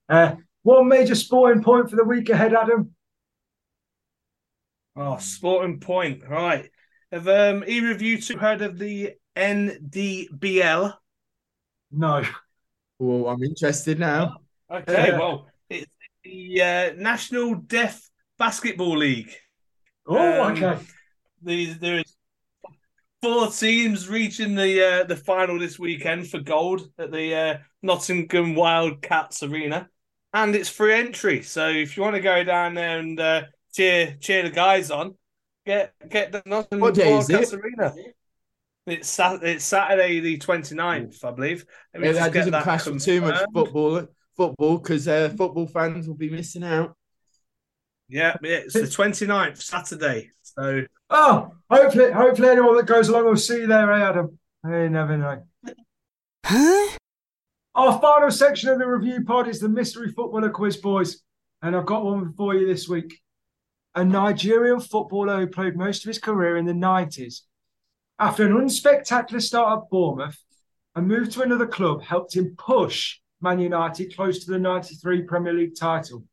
[0.08, 2.94] Uh, one major sporting point for the week ahead, Adam.
[4.94, 6.70] Oh, sporting point, right?
[7.10, 10.94] Have um, either of you two heard of the NDBL?
[11.90, 12.22] No.
[13.00, 14.36] Well, I'm interested now.
[14.70, 15.92] Okay, well, it's
[16.22, 18.08] the uh, National Deaf
[18.38, 19.34] Basketball League.
[20.06, 20.78] Oh, Um, okay.
[21.42, 22.16] The, there is
[23.22, 28.54] four teams reaching the uh, the final this weekend for gold at the uh, Nottingham
[28.54, 29.88] Wildcats Arena,
[30.32, 31.42] and it's free entry.
[31.42, 33.42] So if you want to go down there and uh,
[33.74, 35.16] cheer cheer the guys on,
[35.66, 37.60] get get the Nottingham What Wildcats it?
[37.60, 37.94] Arena.
[38.86, 41.64] It's Sat- it's Saturday the 29th, I believe.
[41.98, 44.06] Yeah, that doesn't clash with too much football.
[44.36, 46.96] Football, because uh, football fans will be missing out.
[48.08, 50.30] Yeah, yeah, it's the 29th, Saturday.
[50.42, 54.38] So Oh, hopefully, hopefully anyone that goes along will see you there, eh, Adam?
[54.64, 55.42] You never know.
[56.44, 56.98] Huh?
[57.74, 61.22] Our final section of the review pod is the mystery footballer quiz, boys.
[61.62, 63.20] And I've got one for you this week.
[63.94, 67.42] A Nigerian footballer who played most of his career in the 90s.
[68.18, 70.38] After an unspectacular start at Bournemouth,
[70.94, 75.52] a move to another club helped him push Man United close to the 93 Premier
[75.52, 76.24] League title.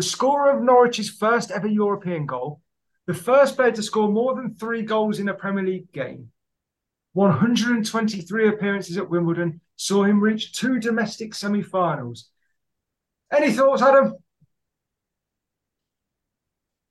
[0.00, 2.62] The scorer of Norwich's first ever European goal,
[3.06, 6.30] the first player to score more than three goals in a Premier League game,
[7.12, 12.30] 123 appearances at Wimbledon saw him reach two domestic semi finals.
[13.30, 14.14] Any thoughts, Adam?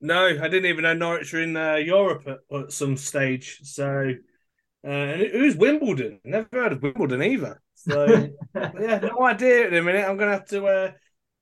[0.00, 3.58] No, I didn't even know Norwich were in uh, Europe at, at some stage.
[3.64, 4.14] So,
[4.84, 6.20] uh, and it, Wimbledon?
[6.22, 7.60] Never heard of Wimbledon either.
[7.74, 10.08] So, yeah, no idea at the minute.
[10.08, 10.92] I'm going to have to uh,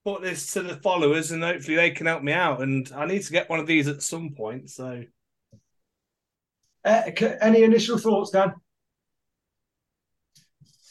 [0.09, 2.63] put this to the followers and hopefully they can help me out.
[2.63, 4.71] And I need to get one of these at some point.
[4.71, 5.03] So,
[6.85, 7.03] Uh,
[7.43, 8.55] any initial thoughts, Dan?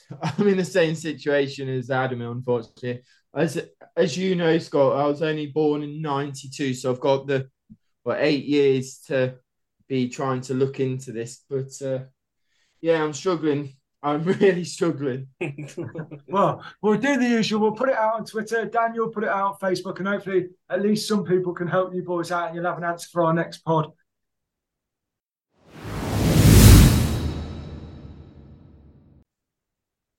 [0.22, 3.02] I'm in the same situation as Adam, unfortunately.
[3.36, 3.60] As
[3.96, 7.50] as you know, Scott, I was only born in '92, so I've got the
[8.04, 9.36] what eight years to
[9.88, 11.44] be trying to look into this.
[11.50, 12.04] But uh,
[12.82, 13.76] yeah, I'm struggling.
[14.04, 15.28] I'm really struggling.
[16.30, 17.62] Well, we'll do the usual.
[17.62, 18.66] We'll put it out on Twitter.
[18.66, 22.04] Daniel put it out on Facebook, and hopefully, at least some people can help you
[22.04, 23.92] boys out, and you'll have an answer for our next pod.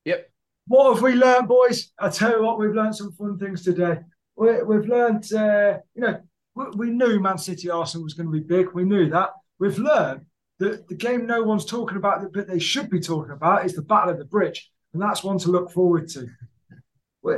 [0.07, 0.31] Yep.
[0.67, 1.93] What have we learned, boys?
[1.99, 3.99] I tell you what, we've learned some fun things today.
[4.37, 6.21] We, we've learned, uh, you know,
[6.55, 8.73] we, we knew Man City Arsenal was going to be big.
[8.73, 9.31] We knew that.
[9.59, 10.25] We've learned
[10.59, 13.83] that the game no one's talking about, but they should be talking about, is the
[13.83, 16.29] Battle of the Bridge, and that's one to look forward to.
[17.23, 17.35] We,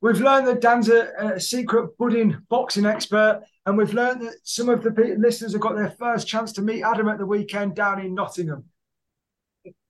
[0.00, 4.68] we've learned that Dan's a, a secret budding boxing expert, and we've learned that some
[4.68, 7.74] of the pe- listeners have got their first chance to meet Adam at the weekend
[7.74, 8.64] down in Nottingham.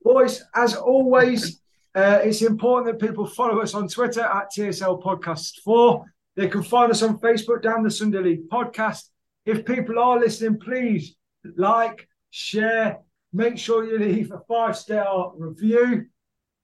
[0.02, 1.61] Boys, as always,
[1.94, 6.05] uh, it's important that people follow us on Twitter at TSL Podcast 4.
[6.36, 9.09] They can find us on Facebook down the Sunday League Podcast.
[9.46, 11.16] If people are listening, please
[11.57, 12.99] like, share,
[13.32, 16.07] make sure you leave a five star review.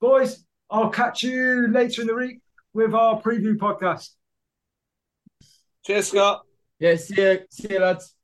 [0.00, 2.40] Boys, I'll catch you later in the week
[2.74, 4.10] with our preview podcast.
[5.84, 6.42] cheers, Scott.
[6.80, 8.14] Yeah, see you, see you lads.